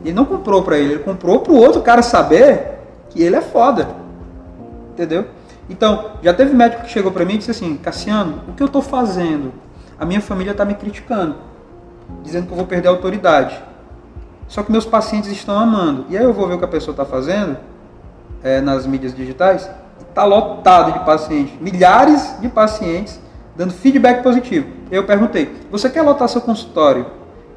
[0.04, 2.78] Ele não comprou para ele, ele comprou para o outro cara saber
[3.10, 3.88] que ele é foda.
[4.90, 5.26] Entendeu?
[5.68, 8.66] Então, já teve médico que chegou para mim e disse assim: Cassiano, o que eu
[8.66, 9.52] estou fazendo?
[9.98, 11.36] A minha família está me criticando,
[12.22, 13.60] dizendo que eu vou perder a autoridade.
[14.46, 16.06] Só que meus pacientes estão amando.
[16.08, 17.56] E aí eu vou ver o que a pessoa está fazendo
[18.42, 19.68] é, nas mídias digitais.
[20.08, 23.20] Está lotado de pacientes, milhares de pacientes
[23.56, 24.68] dando feedback positivo.
[24.90, 27.06] Eu perguntei: você quer lotar seu consultório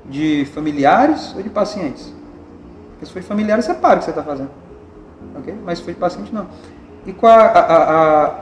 [0.06, 2.14] de familiares ou de pacientes?
[2.92, 4.50] Porque se for de familiares, você para o que você está fazendo.
[5.38, 5.54] Ok?
[5.64, 6.48] Mas se for de paciente, não.
[7.06, 8.36] E qual a, a, a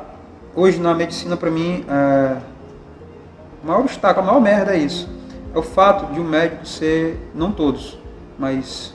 [0.55, 2.37] hoje na medicina, para mim, é,
[3.63, 5.07] o maior obstáculo, a maior merda é isso.
[5.53, 7.97] É o fato de um médico ser, não todos,
[8.37, 8.93] mas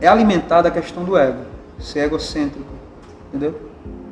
[0.00, 1.40] é alimentada a questão do ego,
[1.78, 2.70] ser egocêntrico,
[3.28, 3.58] entendeu?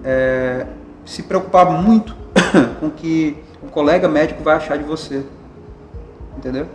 [0.02, 0.66] É,
[1.04, 2.16] se preocupar muito
[2.80, 5.24] com que o colega médico vai achar de você.
[6.36, 6.66] Entendeu?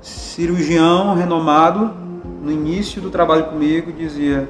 [0.00, 1.92] Cirurgião renomado,
[2.42, 4.48] no início do trabalho comigo, dizia: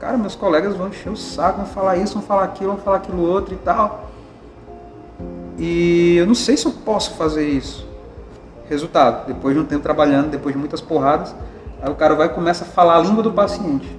[0.00, 2.96] Cara, meus colegas vão encher o saco, vão falar isso, vão falar aquilo, vão falar
[2.96, 4.08] aquilo outro e tal.
[5.58, 7.86] E eu não sei se eu posso fazer isso.
[8.66, 11.34] Resultado, depois de um tempo trabalhando, depois de muitas porradas,
[11.82, 13.94] aí o cara vai e começa a falar a língua do paciente.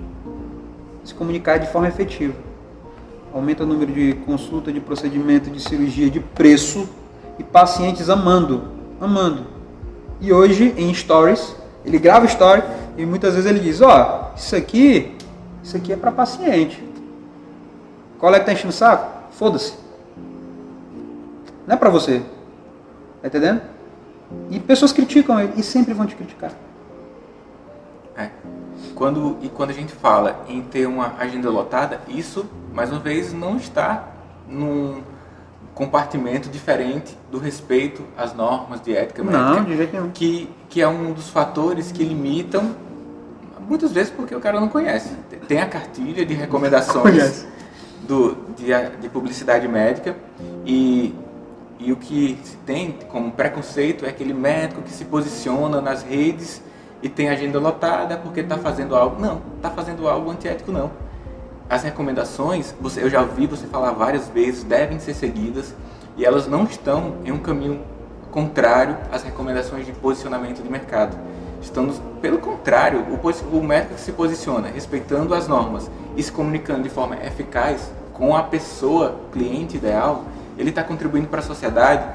[1.03, 2.33] Se comunicar de forma efetiva.
[3.31, 6.89] Aumenta o número de consulta, de procedimento, de cirurgia, de preço
[7.37, 8.63] e pacientes amando,
[8.99, 9.45] amando.
[10.19, 12.63] E hoje em stories, ele grava story
[12.97, 15.15] e muitas vezes ele diz, ó, oh, isso aqui,
[15.63, 16.83] isso aqui é para paciente.
[18.19, 19.31] Qual é que tá enchendo o saco?
[19.31, 19.73] Foda-se.
[21.67, 22.21] Não é para você.
[23.21, 23.61] Tá entendendo?
[24.49, 26.51] E pessoas criticam ele e sempre vão te criticar.
[28.15, 28.29] É.
[28.95, 33.33] Quando, e quando a gente fala em ter uma agenda lotada, isso, mais uma vez,
[33.33, 34.07] não está
[34.47, 35.01] num
[35.73, 39.43] compartimento diferente do respeito às normas de ética médica.
[39.43, 40.11] Não, de jeito nenhum.
[40.11, 42.75] Que, que é um dos fatores que limitam,
[43.71, 45.09] muitas vezes porque o cara não conhece.
[45.47, 47.47] Tem a cartilha de recomendações
[48.05, 48.67] do, de,
[48.99, 50.15] de publicidade médica
[50.65, 51.15] e
[51.83, 56.61] e o que se tem como preconceito é aquele médico que se posiciona nas redes
[57.01, 59.19] e tem agenda lotada porque está fazendo algo.
[59.19, 60.91] Não, está fazendo algo antiético não.
[61.67, 65.73] As recomendações, você, eu já ouvi você falar várias vezes, devem ser seguidas
[66.15, 67.81] e elas não estão em um caminho
[68.29, 71.17] contrário às recomendações de posicionamento de mercado.
[71.61, 76.83] Estamos, pelo contrário, o, o médico que se posiciona respeitando as normas e se comunicando
[76.83, 80.25] de forma eficaz com a pessoa, cliente ideal,
[80.57, 82.05] ele está contribuindo para a sociedade,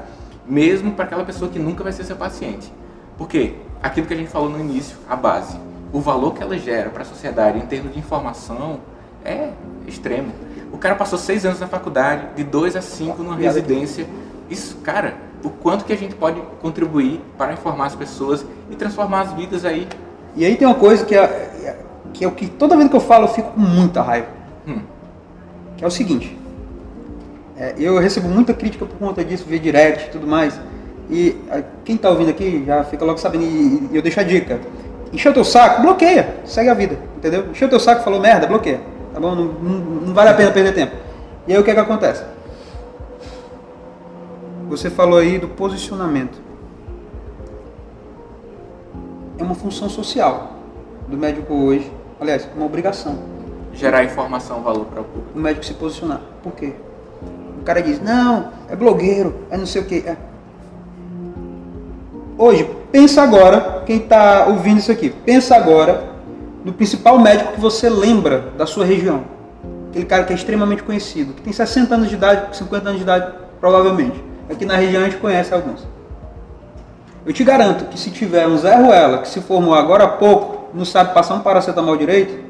[0.45, 2.71] mesmo para aquela pessoa que nunca vai ser seu paciente.
[3.17, 3.55] Por quê?
[3.81, 5.57] Aquilo que a gente falou no início, a base.
[5.91, 8.79] O valor que ela gera para a sociedade em termos de informação
[9.23, 9.51] é
[9.87, 10.31] extremo.
[10.71, 14.07] O cara passou seis anos na faculdade, de dois a cinco numa residência.
[14.49, 15.15] Isso, cara,
[15.47, 19.65] o quanto que a gente pode contribuir para informar as pessoas e transformar as vidas
[19.65, 19.87] aí.
[20.35, 21.77] E aí tem uma coisa que é,
[22.13, 24.27] que é o que toda vez que eu falo eu fico com muita raiva.
[24.67, 24.81] Hum.
[25.77, 26.37] Que é o seguinte.
[27.57, 30.59] É, eu recebo muita crítica por conta disso, via direct e tudo mais.
[31.09, 31.37] E
[31.85, 34.59] quem está ouvindo aqui já fica logo sabendo, e, eu deixo a dica.
[35.11, 37.49] Encheu teu saco, bloqueia, segue a vida, entendeu?
[37.49, 38.81] Encheu teu saco, falou merda, bloqueia,
[39.13, 39.33] tá bom?
[39.33, 40.95] Não, não, não vale a pena perder tempo.
[41.47, 42.23] E aí o que é que acontece?
[44.69, 46.39] Você falou aí do posicionamento.
[49.37, 50.53] É uma função social
[51.07, 53.17] do médico hoje, aliás, uma obrigação.
[53.73, 55.29] Gerar informação, valor para o público.
[55.35, 56.21] O médico se posicionar.
[56.41, 56.73] Por quê?
[57.67, 59.97] cara diz, não, é blogueiro, é não sei o que.
[60.07, 60.15] É.
[62.37, 66.15] Hoje, pensa agora, quem está ouvindo isso aqui, pensa agora
[66.63, 69.25] no principal médico que você lembra da sua região.
[69.89, 73.03] Aquele cara que é extremamente conhecido, que tem 60 anos de idade, 50 anos de
[73.03, 74.23] idade, provavelmente.
[74.49, 75.85] Aqui na região a gente conhece alguns.
[77.25, 80.69] Eu te garanto que se tiver um Zé Ruela que se formou agora há pouco,
[80.73, 82.45] não sabe passar um paracetamol direito,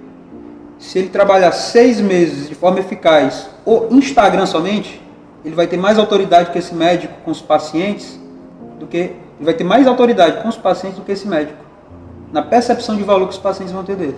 [0.78, 5.02] se ele trabalhar seis meses de forma eficaz ou Instagram somente,
[5.44, 8.20] ele vai ter mais autoridade que esse médico com os pacientes
[8.80, 11.68] do que ele vai ter mais autoridade com os pacientes do que esse médico
[12.32, 14.18] na percepção de valor que os pacientes vão ter dele.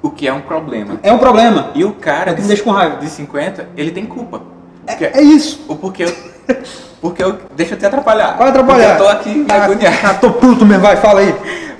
[0.00, 0.98] O que é um problema.
[1.02, 1.70] É um problema.
[1.74, 2.96] E o cara é que de, deixa com raiva.
[2.98, 4.42] de 50, ele tem culpa.
[4.86, 5.64] É, é isso.
[5.68, 6.14] O porque eu,
[7.00, 8.36] porque eu deixa eu te atrapalhar.
[8.36, 8.96] Vai atrapalhar.
[8.96, 9.96] Porque eu tô aqui ah, agoniado.
[10.04, 11.34] Ah, tô puto mesmo, vai, fala aí.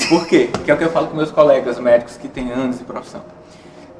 [0.08, 0.48] Por quê?
[0.64, 3.22] Que é o que eu falo com meus colegas médicos que têm anos de profissão.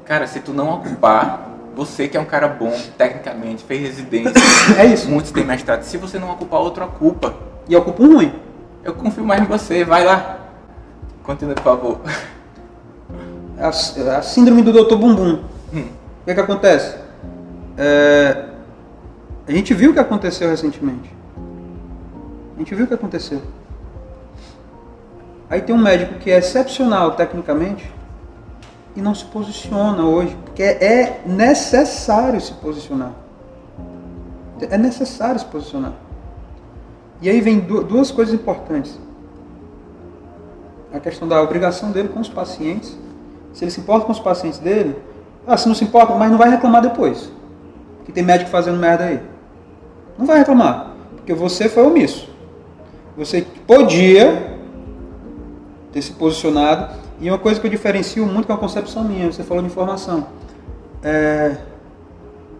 [0.05, 4.33] Cara, se tu não ocupar você que é um cara bom, tecnicamente, fez residência.
[4.77, 5.09] é isso.
[5.09, 5.83] Muitos têm mestrado.
[5.83, 7.33] Se você não ocupar outro, ocupa.
[7.67, 8.33] E ocupa um ruim.
[8.83, 10.39] Eu confio mais em você, vai lá.
[11.23, 11.99] Continue, por favor.
[13.59, 14.95] A, a síndrome do Dr.
[14.95, 15.43] Bumbum.
[15.73, 15.87] Hum.
[16.21, 16.95] O que, é que acontece?
[17.77, 18.45] É,
[19.49, 21.13] a gente viu o que aconteceu recentemente.
[22.55, 23.41] A gente viu o que aconteceu.
[25.49, 27.91] Aí tem um médico que é excepcional tecnicamente,
[28.95, 33.13] e não se posiciona hoje, porque é necessário se posicionar.
[34.61, 35.93] É necessário se posicionar.
[37.21, 38.99] E aí vem duas coisas importantes.
[40.93, 42.97] A questão da obrigação dele com os pacientes.
[43.53, 44.95] Se ele se importa com os pacientes dele,
[45.47, 47.31] ah, se não se importa, mas não vai reclamar depois.
[48.05, 49.21] Que tem médico fazendo merda aí.
[50.19, 52.29] Não vai reclamar, porque você foi omisso.
[53.17, 54.57] Você podia
[55.93, 59.43] ter se posicionado e uma coisa que eu diferencio muito com a concepção minha, você
[59.43, 60.27] falou de informação.
[61.01, 61.55] É,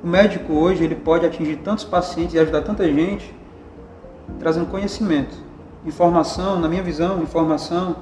[0.01, 3.35] o médico hoje ele pode atingir tantos pacientes e ajudar tanta gente
[4.39, 5.35] trazendo conhecimento.
[5.85, 7.97] Informação, na minha visão, informação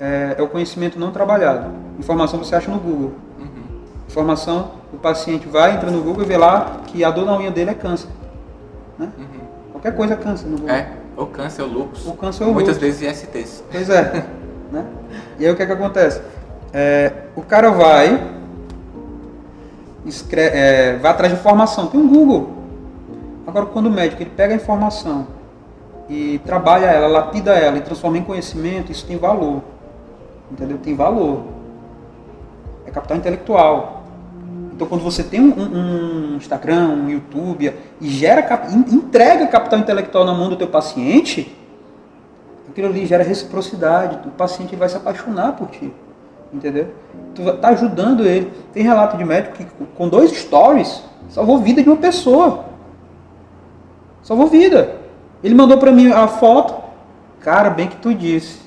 [0.00, 1.70] é, é o conhecimento não trabalhado.
[1.98, 3.12] Informação você acha no Google.
[3.38, 3.80] Uhum.
[4.08, 7.50] Informação, o paciente vai, entra no Google e vê lá que a dor na unha
[7.50, 8.08] dele é câncer.
[9.02, 9.12] Né?
[9.18, 9.72] Uhum.
[9.72, 10.70] Qualquer coisa é no Google.
[10.70, 12.06] É, ou câncer ou lúpus.
[12.06, 12.98] O câncer ou Muitas lúpus.
[12.98, 13.64] vezes ISTs.
[13.70, 14.24] Pois é.
[14.70, 14.84] né?
[15.38, 16.22] E aí o que é que acontece?
[16.72, 18.22] É, o cara vai,
[20.06, 21.88] escreve, é, vai atrás de informação.
[21.88, 22.50] Tem um Google.
[23.46, 25.26] Agora, quando o médico ele pega a informação
[26.08, 29.62] e trabalha ela, lapida ela e transforma em conhecimento, isso tem valor.
[30.50, 30.78] Entendeu?
[30.78, 31.42] Tem valor.
[32.86, 34.01] É capital intelectual.
[34.82, 38.44] Então, quando você tem um, um Instagram, um YouTube e gera,
[38.90, 41.56] entrega capital intelectual na mão do teu paciente,
[42.68, 44.18] aquilo ali gera reciprocidade.
[44.26, 45.92] O paciente vai se apaixonar por ti.
[46.52, 46.88] Entendeu?
[47.32, 48.52] Tu tá ajudando ele.
[48.72, 49.64] Tem relato de médico que
[49.94, 52.64] com dois stories salvou vida de uma pessoa.
[54.20, 54.96] Salvou vida.
[55.44, 56.74] Ele mandou para mim a foto.
[57.38, 58.58] Cara, bem que tu disse.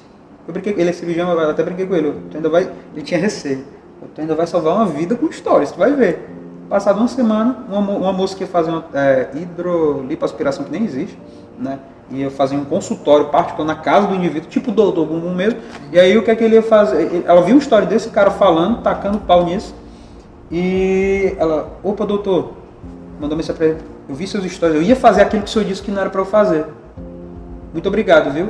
[0.47, 2.13] Eu brinquei, ele é cirurgião, eu até brinquei com ele.
[2.31, 3.74] Tu ainda vai, ele tinha receio.
[4.13, 6.29] Tu ainda vai salvar uma vida com stories, tu vai ver.
[6.69, 11.17] Passado uma semana, uma, uma moça que fazia uma é, hidrolipoaspiração que nem existe,
[11.59, 11.79] né?
[12.11, 15.59] Eu fazia um consultório particular na casa do indivíduo, tipo do doutor Bumbum mesmo.
[15.91, 17.23] E aí o que é que ele ia fazer?
[17.25, 19.73] Ela viu uma história desse cara falando, tacando pau nisso.
[20.51, 22.53] E ela, opa doutor,
[23.19, 23.79] mandou mensagem pra ele.
[24.07, 26.09] Eu vi seus stories, eu ia fazer aquilo que o senhor disse que não era
[26.11, 26.65] para eu fazer.
[27.73, 28.49] Muito obrigado, viu?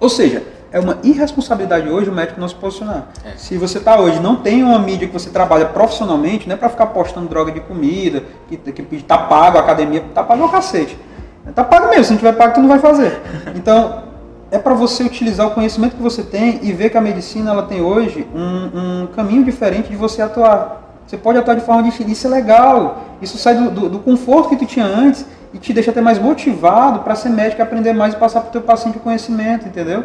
[0.00, 3.08] Ou seja, é uma irresponsabilidade hoje o médico não se posicionar.
[3.24, 3.36] É.
[3.36, 6.68] Se você está hoje, não tem uma mídia que você trabalha profissionalmente, não é para
[6.68, 10.98] ficar postando droga de comida, que, que tá pago a academia, tá pago o cacete.
[11.54, 13.18] Tá pago mesmo, se não tiver pago, tu não vai fazer.
[13.54, 14.02] Então,
[14.50, 17.62] é para você utilizar o conhecimento que você tem e ver que a medicina ela
[17.62, 21.02] tem hoje um, um caminho diferente de você atuar.
[21.06, 23.04] Você pode atuar de forma diferente, isso é legal.
[23.22, 26.18] Isso sai do, do, do conforto que tu tinha antes e te deixa até mais
[26.18, 30.04] motivado para ser médico, aprender mais e passar para o teu paciente o conhecimento, entendeu?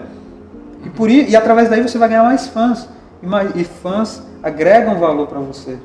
[0.86, 2.88] E, por, e através daí você vai ganhar mais fãs.
[3.22, 5.78] E, mais, e fãs agregam valor para você,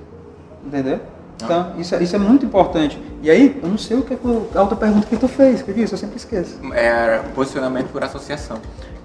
[0.65, 1.01] entendeu?
[1.43, 3.01] Então, isso, é, isso é muito importante.
[3.23, 4.19] E aí, eu não sei o que é
[4.57, 6.59] a outra pergunta que tu fez, que eu disse, eu sempre esqueço.
[6.75, 8.59] É posicionamento por associação.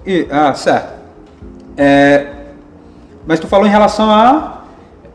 [0.04, 0.94] E, ah, certo.
[1.76, 2.46] É,
[3.26, 4.64] mas tu falou em relação a...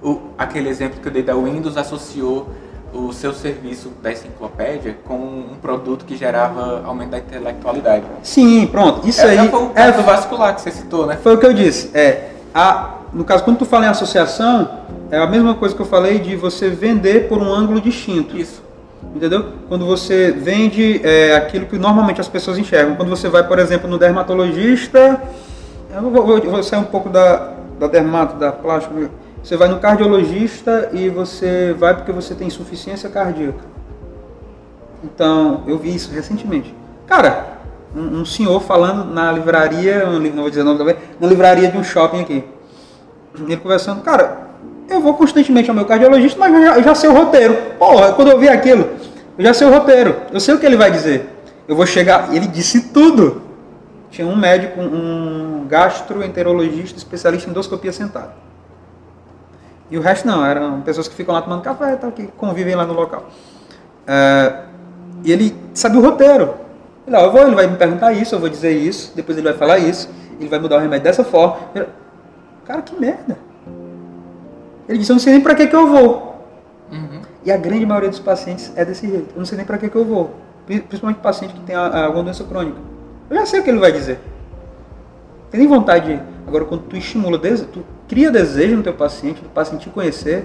[0.01, 2.47] O, aquele exemplo que eu dei da Windows associou
[2.93, 8.03] o seu serviço da enciclopédia com um produto que gerava aumento da intelectualidade.
[8.23, 9.07] Sim, pronto.
[9.07, 9.49] Isso é, aí...
[9.49, 11.17] Foi o caso é, vascular que você citou, né?
[11.21, 11.91] Foi o que eu disse.
[11.93, 14.69] É, a, no caso, quando tu fala em associação,
[15.11, 18.37] é a mesma coisa que eu falei de você vender por um ângulo distinto.
[18.37, 18.61] Isso.
[19.15, 19.45] Entendeu?
[19.67, 22.95] Quando você vende é, aquilo que normalmente as pessoas enxergam.
[22.95, 25.21] Quando você vai, por exemplo, no dermatologista,
[25.95, 29.09] eu vou, vou, vou sair um pouco da, da dermato, da plástica.
[29.43, 33.63] Você vai no cardiologista e você vai porque você tem insuficiência cardíaca.
[35.03, 36.75] Então, eu vi isso recentemente.
[37.07, 37.59] Cara,
[37.95, 41.83] um, um senhor falando na livraria, não vou dizer nome também, na livraria de um
[41.83, 42.43] shopping aqui.
[43.35, 44.49] Ele conversando, cara,
[44.89, 47.55] eu vou constantemente ao meu cardiologista, mas eu já, eu já sei o roteiro.
[47.77, 48.89] Porra, quando eu vi aquilo,
[49.37, 50.15] eu já sei o roteiro.
[50.31, 51.29] Eu sei o que ele vai dizer.
[51.67, 52.33] Eu vou chegar.
[52.35, 53.41] Ele disse tudo.
[54.09, 58.31] Tinha um médico, um gastroenterologista, especialista em endoscopia sentado.
[59.91, 62.85] E o resto não, eram pessoas que ficam lá tomando café, tal, que convivem lá
[62.85, 63.27] no local.
[64.05, 64.63] É,
[65.23, 66.53] e ele sabe o roteiro.
[67.07, 69.47] Ele, ó, eu vou, ele vai me perguntar isso, eu vou dizer isso, depois ele
[69.47, 70.09] vai falar isso,
[70.39, 71.57] ele vai mudar o remédio dessa forma.
[72.65, 73.37] Cara, que merda.
[74.87, 76.45] Ele disse, eu não sei nem para que, que eu vou.
[76.91, 77.21] Uhum.
[77.43, 79.33] E a grande maioria dos pacientes é desse jeito.
[79.33, 80.35] Eu não sei nem para que, que eu vou.
[80.65, 82.77] Principalmente paciente que tem alguma doença crônica.
[83.29, 84.19] Eu já sei o que ele vai dizer.
[85.49, 86.21] Tem nem vontade de.
[86.47, 90.43] Agora, quando tu estimula, tu cria desejo no teu paciente, do paciente te conhecer.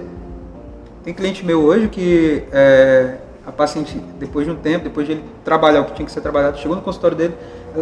[1.03, 5.23] Tem cliente meu hoje que é, a paciente, depois de um tempo, depois de ele
[5.43, 7.35] trabalhar o que tinha que ser trabalhado, chegou no consultório dele.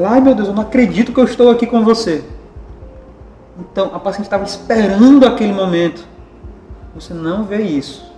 [0.06, 2.24] Ai meu Deus, eu não acredito que eu estou aqui com você.
[3.60, 6.08] Então, a paciente estava esperando aquele momento.
[6.96, 8.12] Você não vê isso.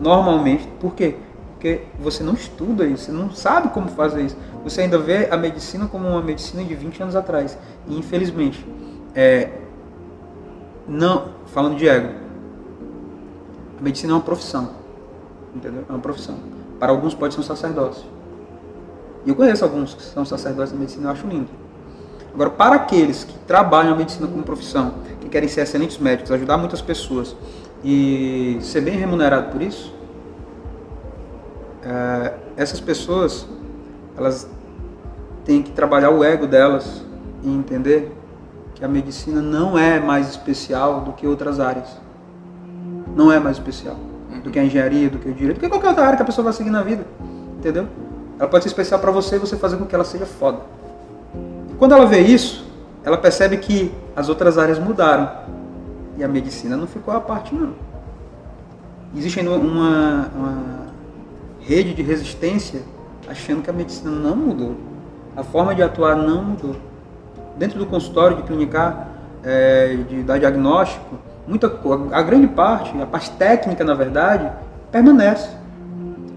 [0.00, 0.66] Normalmente.
[0.80, 1.16] Por quê?
[1.52, 4.36] Porque você não estuda isso, você não sabe como fazer isso.
[4.62, 7.58] Você ainda vê a medicina como uma medicina de 20 anos atrás.
[7.88, 8.64] E infelizmente,
[9.14, 9.48] é,
[10.86, 12.08] não, falando de ego,
[13.78, 14.70] a medicina é uma profissão.
[15.54, 15.84] Entendeu?
[15.88, 16.36] É uma profissão.
[16.78, 18.04] Para alguns pode ser um sacerdócio.
[19.24, 21.48] E eu conheço alguns que são sacerdotes da medicina, eu acho lindo.
[22.34, 26.58] Agora, para aqueles que trabalham a medicina como profissão, que querem ser excelentes médicos, ajudar
[26.58, 27.34] muitas pessoas,
[27.84, 29.94] e ser bem remunerado por isso,
[31.82, 33.46] é, essas pessoas
[34.16, 34.48] elas
[35.44, 37.04] têm que trabalhar o ego delas
[37.42, 38.10] e entender
[38.74, 41.88] que a medicina não é mais especial do que outras áreas.
[43.14, 43.96] Não é mais especial
[44.42, 46.26] do que a engenharia, do que o direito, do que qualquer outra área que a
[46.26, 47.06] pessoa vai seguir na vida.
[47.58, 47.86] Entendeu?
[48.38, 50.58] Ela pode ser especial para você e você fazer com que ela seja foda.
[51.70, 52.66] E quando ela vê isso,
[53.04, 55.30] ela percebe que as outras áreas mudaram
[56.16, 57.74] e a medicina não ficou à parte, não.
[59.16, 60.86] Existe ainda uma, uma
[61.60, 62.82] rede de resistência
[63.28, 64.76] achando que a medicina não mudou.
[65.36, 66.76] A forma de atuar não mudou.
[67.56, 69.08] Dentro do consultório, de clinicar,
[69.44, 71.72] é, de dar diagnóstico, muita
[72.12, 74.50] a grande parte, a parte técnica, na verdade,
[74.90, 75.50] permanece.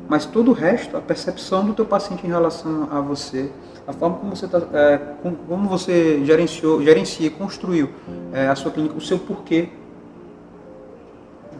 [0.07, 3.51] Mas todo o resto, a percepção do teu paciente em relação a você,
[3.85, 4.99] a forma como você, tá, é,
[5.47, 7.89] como você gerenciou, gerencia, construiu
[8.33, 9.69] é, a sua clínica, o seu porquê.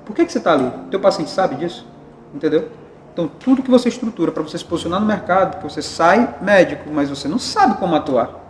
[0.06, 0.68] Por que, que você está ali?
[0.68, 1.86] O teu paciente sabe disso?
[2.34, 2.70] Entendeu?
[3.12, 6.90] Então, tudo que você estrutura para você se posicionar no mercado, porque você sai médico,
[6.92, 8.47] mas você não sabe como atuar.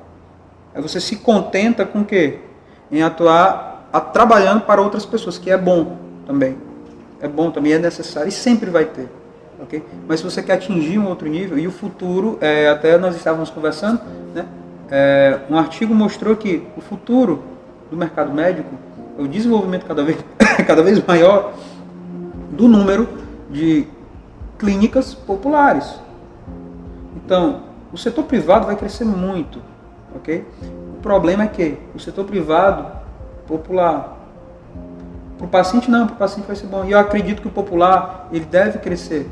[0.78, 2.38] Aí você se contenta com o quê?
[2.92, 5.98] Em atuar a, trabalhando para outras pessoas, que é bom
[6.28, 6.56] também.
[7.20, 9.10] É bom também, é necessário e sempre vai ter.
[9.64, 9.82] Okay?
[10.08, 13.50] Mas se você quer atingir um outro nível, e o futuro, é, até nós estávamos
[13.50, 14.00] conversando,
[14.36, 14.46] né?
[14.92, 17.44] É, um artigo mostrou que o futuro
[17.90, 18.70] do mercado médico
[19.18, 20.24] é o desenvolvimento cada vez,
[20.68, 21.54] cada vez maior
[22.52, 23.10] do número
[23.50, 23.88] de
[24.60, 26.00] clínicas populares.
[27.16, 29.60] Então, o setor privado vai crescer muito,
[30.16, 30.46] ok?
[30.98, 32.86] O problema é que o setor privado
[33.48, 34.18] popular
[35.38, 36.84] para o paciente não, para o paciente vai ser bom.
[36.86, 39.30] E eu acredito que o popular ele deve crescer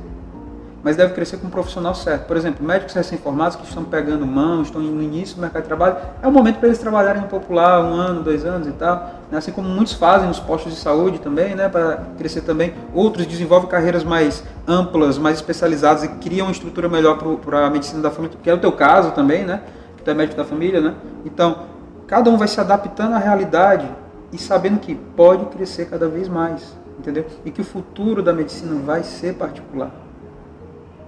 [0.86, 2.28] mas deve crescer com um profissional certo.
[2.28, 5.98] Por exemplo, médicos recém-formados que estão pegando mão, estão no início do mercado de trabalho,
[6.22, 8.98] é o momento para eles trabalharem no popular, um ano, dois anos e tal.
[9.32, 9.40] Né?
[9.40, 11.68] Assim como muitos fazem nos postos de saúde também, né?
[11.70, 12.76] para crescer também.
[12.94, 18.04] Outros desenvolvem carreiras mais amplas, mais especializadas e criam uma estrutura melhor para a medicina
[18.04, 19.62] da família, que é o teu caso também, né?
[20.06, 20.80] Tu é médico da família.
[20.80, 20.96] Né?
[21.26, 21.64] Então,
[22.08, 23.90] cada um vai se adaptando à realidade
[24.32, 27.26] e sabendo que pode crescer cada vez mais, entendeu?
[27.44, 29.92] E que o futuro da medicina vai ser particular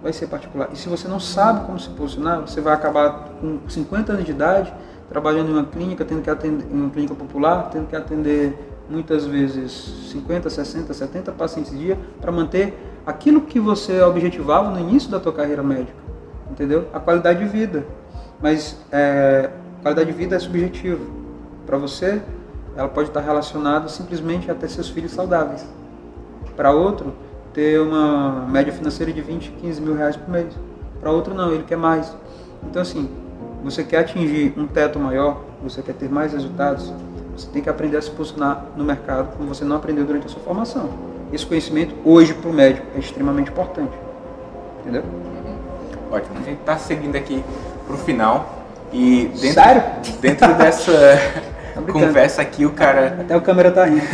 [0.02, 0.70] vai ser particular.
[0.72, 4.32] E se você não sabe como se posicionar, você vai acabar com 50 anos de
[4.32, 4.74] idade,
[5.10, 8.58] trabalhando em uma clínica, tendo que atender em uma clínica popular, tendo que atender
[8.90, 9.72] muitas vezes
[10.12, 15.34] 50, 60, 70 pacientes dia para manter aquilo que você objetivava no início da tua
[15.34, 15.98] carreira médica,
[16.50, 16.88] entendeu?
[16.94, 17.86] A qualidade de vida.
[18.42, 19.50] Mas é,
[19.82, 21.04] qualidade de vida é subjetiva.
[21.66, 22.22] Para você,
[22.76, 25.66] ela pode estar relacionada simplesmente a ter seus filhos saudáveis.
[26.56, 27.14] Para outro,
[27.54, 30.54] ter uma média financeira de 20, 15 mil reais por mês.
[31.00, 32.16] Para outro não, ele quer mais.
[32.64, 33.10] Então assim,
[33.64, 36.94] você quer atingir um teto maior, você quer ter mais resultados,
[37.36, 40.30] você tem que aprender a se posicionar no mercado como você não aprendeu durante a
[40.30, 40.90] sua formação.
[41.34, 43.94] Esse conhecimento hoje para o médico é extremamente importante.
[44.82, 45.04] Entendeu?
[46.12, 46.38] Ótimo.
[46.40, 47.44] A gente está seguindo aqui
[47.88, 49.84] para o final e dentro, Sério?
[50.20, 50.92] dentro dessa
[51.92, 54.06] conversa aqui o cara até o câmera tá rindo.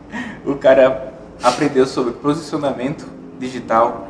[0.44, 1.12] o cara
[1.42, 3.06] aprendeu sobre posicionamento
[3.38, 4.08] digital,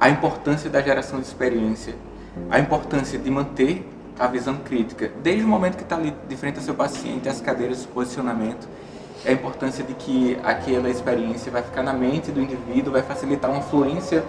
[0.00, 1.94] a importância da geração de experiência,
[2.50, 3.88] a importância de manter
[4.18, 7.40] a visão crítica, desde o momento que está ali de frente ao seu paciente, as
[7.40, 8.68] cadeiras de posicionamento,
[9.26, 13.62] a importância de que aquela experiência vai ficar na mente do indivíduo, vai facilitar uma
[13.62, 14.24] fluência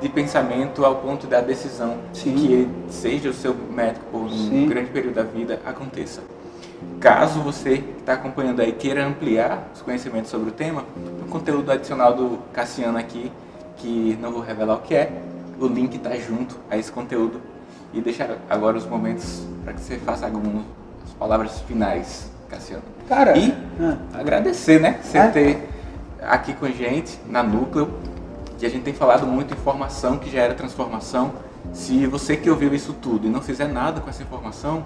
[0.00, 2.34] de pensamento ao ponto da decisão Sim.
[2.34, 4.66] que ele seja o seu médico por um Sim.
[4.68, 6.22] grande período da vida aconteça.
[6.98, 10.84] Caso você que está acompanhando aí queira ampliar os conhecimentos sobre o tema,
[11.22, 13.30] o conteúdo adicional do Cassiano aqui,
[13.76, 15.10] que não vou revelar o que é,
[15.58, 17.40] o link está junto a esse conteúdo.
[17.92, 20.64] E deixar agora os momentos para que você faça algumas
[21.18, 22.84] palavras finais, Cassiano.
[23.08, 23.96] Cara, e ah.
[24.14, 25.00] agradecer, né?
[25.02, 25.28] Você é?
[25.28, 25.68] ter
[26.22, 27.92] aqui com a gente na Núcleo,
[28.60, 31.32] que a gente tem falado muito informação que gera transformação.
[31.72, 34.84] Se você que ouviu isso tudo e não fizer nada com essa informação,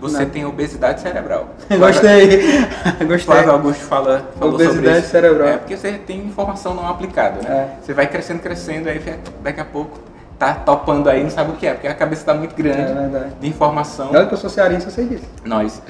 [0.00, 0.30] você nada.
[0.30, 1.50] tem obesidade cerebral.
[1.68, 2.62] Gostei.
[3.00, 3.18] Gostei.
[3.18, 5.08] Flávio Augusto fala, falou obesidade sobre isso.
[5.08, 5.48] cerebral.
[5.48, 7.54] É porque você tem informação não aplicada, né?
[7.54, 7.84] É.
[7.84, 9.00] Você vai crescendo, crescendo, aí
[9.42, 9.98] daqui a pouco
[10.38, 13.30] tá topando aí, não sabe o que é, porque a cabeça está muito grande é
[13.38, 14.10] de informação.
[14.12, 15.26] Olha que eu sou cearense, eu sei disso.
[15.44, 15.82] Nós.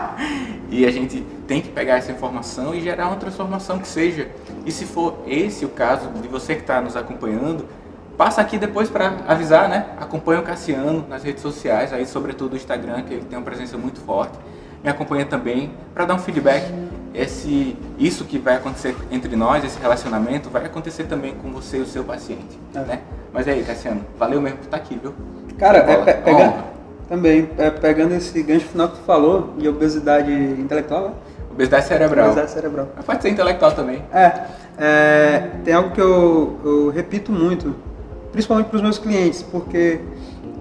[0.70, 4.26] e a gente tem que pegar essa informação e gerar uma transformação que seja.
[4.64, 7.66] E se for esse o caso de você que está nos acompanhando,
[8.16, 9.84] passa aqui depois para avisar, né?
[10.00, 13.76] Acompanha o Cassiano nas redes sociais, aí sobretudo o Instagram, que ele tem uma presença
[13.76, 14.32] muito forte.
[14.82, 16.72] Me acompanha também para dar um feedback.
[17.12, 21.80] Esse, isso que vai acontecer entre nós, esse relacionamento, vai acontecer também com você e
[21.82, 22.78] o seu paciente, é.
[22.78, 23.00] né?
[23.30, 25.12] Mas aí, Cassiano, valeu mesmo por estar aqui, viu?
[25.58, 26.72] Cara, é, pe
[27.10, 31.14] também, é, pegando esse gancho final que tu falou, de obesidade intelectual, né?
[31.52, 32.24] Obesidade cerebral.
[32.26, 32.88] Obesidade cerebral.
[32.96, 34.02] Mas pode ser intelectual também.
[34.12, 34.32] É,
[34.78, 37.74] é tem algo que eu, eu repito muito
[38.32, 40.00] principalmente para os meus clientes, porque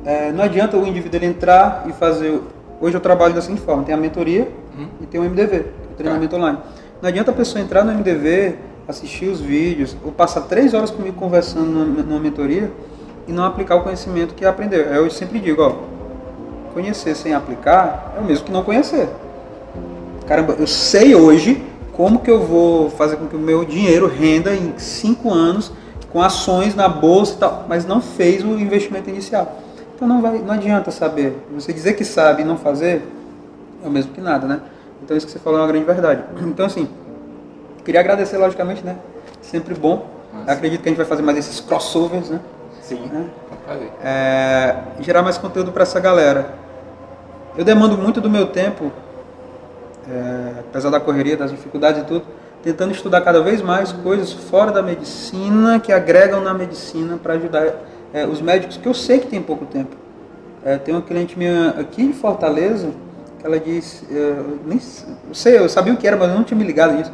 [0.05, 2.39] é, não adianta o indivíduo entrar e fazer.
[2.79, 4.87] Hoje eu trabalho da seguinte forma: tem a mentoria uhum.
[5.01, 6.59] e tem o MDV, o treinamento online.
[7.01, 8.55] Não adianta a pessoa entrar no MDV,
[8.87, 12.71] assistir os vídeos, ou passar três horas comigo conversando numa, mentoria
[13.27, 14.81] e não aplicar o conhecimento que aprendeu.
[14.81, 15.75] Eu sempre digo: ó,
[16.73, 19.07] conhecer sem aplicar é o mesmo que não conhecer.
[20.31, 21.61] Caramba, eu sei hoje
[21.91, 25.73] como que eu vou fazer com que o meu dinheiro renda em cinco anos
[26.09, 29.59] com ações na bolsa e tal, mas não fez o investimento inicial.
[29.93, 31.35] Então não, vai, não adianta saber.
[31.53, 33.05] Você dizer que sabe e não fazer
[33.83, 34.61] é o mesmo que nada, né?
[35.03, 36.23] Então isso que você falou é uma grande verdade.
[36.43, 36.87] Então assim,
[37.83, 38.95] queria agradecer, logicamente, né?
[39.41, 40.07] Sempre bom.
[40.33, 40.49] Nossa.
[40.53, 42.39] Acredito que a gente vai fazer mais esses crossovers, né?
[42.81, 43.67] Sim, É.
[43.67, 43.91] fazer.
[44.01, 46.53] É, gerar mais conteúdo para essa galera.
[47.57, 48.93] Eu demando muito do meu tempo,
[50.09, 52.25] é, apesar da correria, das dificuldades e tudo,
[52.63, 57.67] tentando estudar cada vez mais coisas fora da medicina que agregam na medicina para ajudar
[58.13, 59.95] é, os médicos que eu sei que tem pouco tempo.
[60.63, 62.89] É, tem uma cliente minha aqui em Fortaleza
[63.39, 64.79] que ela disse, é, eu nem
[65.33, 67.11] sei, eu sabia o que era, mas eu não tinha me ligado nisso.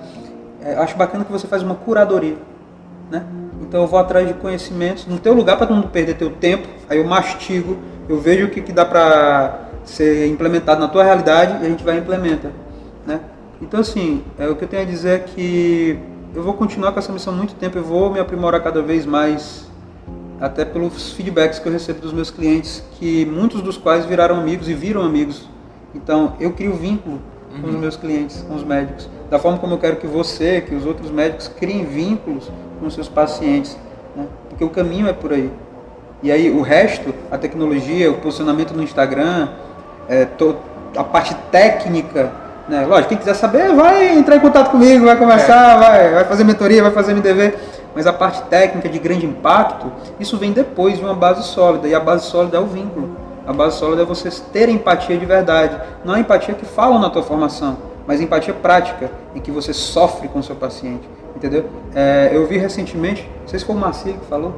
[0.61, 2.35] É, acho bacana que você faz uma curadoria,
[3.09, 3.23] né?
[3.61, 6.67] Então eu vou atrás de conhecimentos no teu lugar para não perder teu tempo.
[6.89, 7.77] Aí eu mastigo,
[8.09, 11.83] eu vejo o que, que dá para ser implementado na tua realidade e a gente
[11.83, 12.51] vai implementa,
[13.07, 13.21] né?
[13.61, 15.97] Então assim, é, o que eu tenho a dizer é que
[16.35, 19.65] eu vou continuar com essa missão muito tempo, eu vou me aprimorar cada vez mais
[20.39, 24.69] até pelos feedbacks que eu recebo dos meus clientes, que muitos dos quais viraram amigos
[24.69, 25.49] e viram amigos.
[25.95, 27.19] Então, eu crio vínculo
[27.59, 30.75] com os meus clientes, com os médicos, da forma como eu quero que você, que
[30.75, 33.75] os outros médicos criem vínculos com os seus pacientes,
[34.15, 34.27] né?
[34.47, 35.51] porque o caminho é por aí.
[36.21, 39.49] E aí o resto, a tecnologia, o posicionamento no Instagram,
[40.07, 40.27] é,
[40.95, 42.31] a parte técnica,
[42.67, 42.85] né?
[42.85, 46.83] Lógico, quem quiser saber, vai entrar em contato comigo, vai conversar, vai, vai fazer mentoria,
[46.83, 47.55] vai fazer MDV.
[47.95, 51.87] Mas a parte técnica de grande impacto, isso vem depois de uma base sólida.
[51.87, 53.17] E a base sólida é o vínculo.
[53.45, 55.79] A base sólida é você ter empatia de verdade.
[56.05, 60.27] Não a empatia que falam na tua formação, mas empatia prática, em que você sofre
[60.27, 61.09] com o seu paciente.
[61.35, 61.65] Entendeu?
[61.95, 64.53] É, eu vi recentemente, não sei se foi o Marcelo que falou,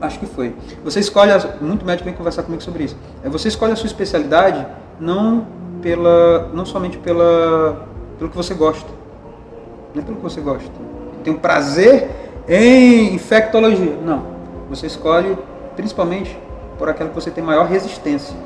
[0.00, 0.54] Acho que foi.
[0.84, 2.96] Você escolhe, a, muito médico vem conversar comigo sobre isso.
[3.24, 4.66] É, você escolhe a sua especialidade
[5.00, 5.46] não
[5.86, 7.86] pela, não somente pela,
[8.18, 8.88] pelo que você gosta,
[9.94, 10.68] não é pelo que você gosta.
[11.22, 12.10] Tem um prazer
[12.48, 14.26] em infectologia, não.
[14.68, 15.38] Você escolhe
[15.76, 16.36] principalmente
[16.76, 18.36] por aquela que você tem maior resistência.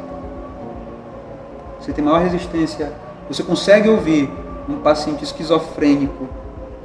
[1.80, 2.92] Você tem maior resistência.
[3.26, 4.30] Você consegue ouvir
[4.68, 6.28] um paciente esquizofrênico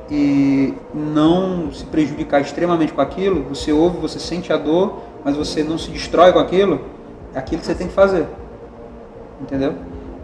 [0.10, 5.64] e não se prejudicar extremamente com aquilo, você ouve, você sente a dor, mas você
[5.64, 6.80] não se destrói com aquilo,
[7.34, 8.26] é aquilo que você tem que fazer.
[9.42, 9.76] Entendeu?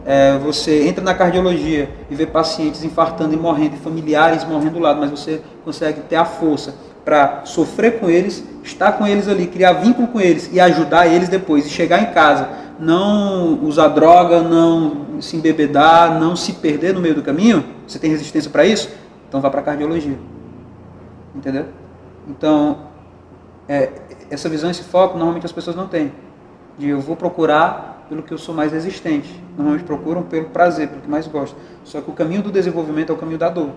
[0.05, 4.79] É, você entra na cardiologia e vê pacientes infartando e morrendo, e familiares morrendo do
[4.79, 6.73] lado, mas você consegue ter a força
[7.05, 11.29] para sofrer com eles, estar com eles ali, criar vínculo com eles e ajudar eles
[11.29, 12.49] depois, e chegar em casa,
[12.79, 18.09] não usar droga, não se embebedar, não se perder no meio do caminho, você tem
[18.09, 18.89] resistência para isso?
[19.27, 20.17] Então vá para cardiologia.
[21.35, 21.65] Entendeu?
[22.27, 22.79] Então,
[23.67, 23.89] é,
[24.29, 26.11] essa visão, esse foco, normalmente as pessoas não têm.
[26.77, 29.41] De eu vou procurar pelo que eu sou mais resistente.
[29.55, 31.57] Normalmente procuram pelo prazer, pelo que mais gostam.
[31.85, 33.69] Só que o caminho do desenvolvimento é o caminho da dor.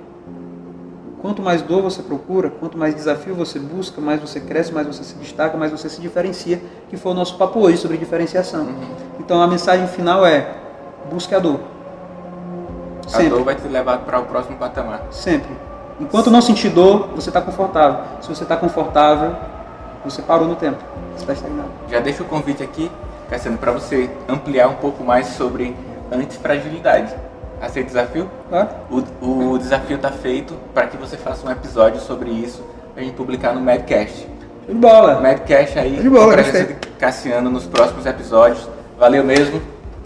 [1.23, 5.05] Quanto mais dor você procura, quanto mais desafio você busca, mais você cresce, mais você
[5.05, 6.61] se destaca, mais você se diferencia,
[6.91, 8.67] que foi o nosso papo hoje sobre diferenciação.
[9.21, 10.53] Então a mensagem final é:
[11.09, 11.61] busque a dor.
[13.07, 13.29] A Sempre.
[13.29, 15.07] dor vai te levar para o próximo patamar.
[15.13, 15.57] Sempre.
[16.01, 18.01] Enquanto não sentir dor, você está confortável.
[18.21, 19.37] Se você está confortável,
[20.05, 20.83] você parou no tempo.
[21.13, 21.69] Você está estagnado.
[21.89, 22.91] Já deixo o convite aqui,
[23.35, 25.75] Cassiano, para você ampliar um pouco mais sobre
[26.13, 27.13] antifragilidade.
[27.61, 28.31] Aceita o desafio?
[28.49, 28.69] Claro?
[29.21, 33.05] O, o desafio está feito para que você faça um episódio sobre isso para a
[33.05, 34.21] gente publicar no Madcast.
[34.21, 34.29] Show
[34.69, 35.21] de bola.
[35.21, 38.69] Madcast aí, de bola, presença de Cassiano nos próximos episódios.
[38.99, 39.61] Valeu mesmo.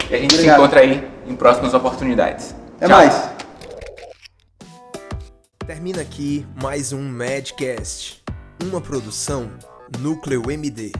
[0.09, 0.55] E a gente Obrigado.
[0.55, 2.55] se encontra aí em próximas oportunidades.
[2.77, 2.97] Até Tchau.
[2.97, 3.29] mais.
[5.67, 8.23] Termina aqui mais um Madcast,
[8.63, 9.51] uma produção
[9.99, 10.93] Núcleo MD.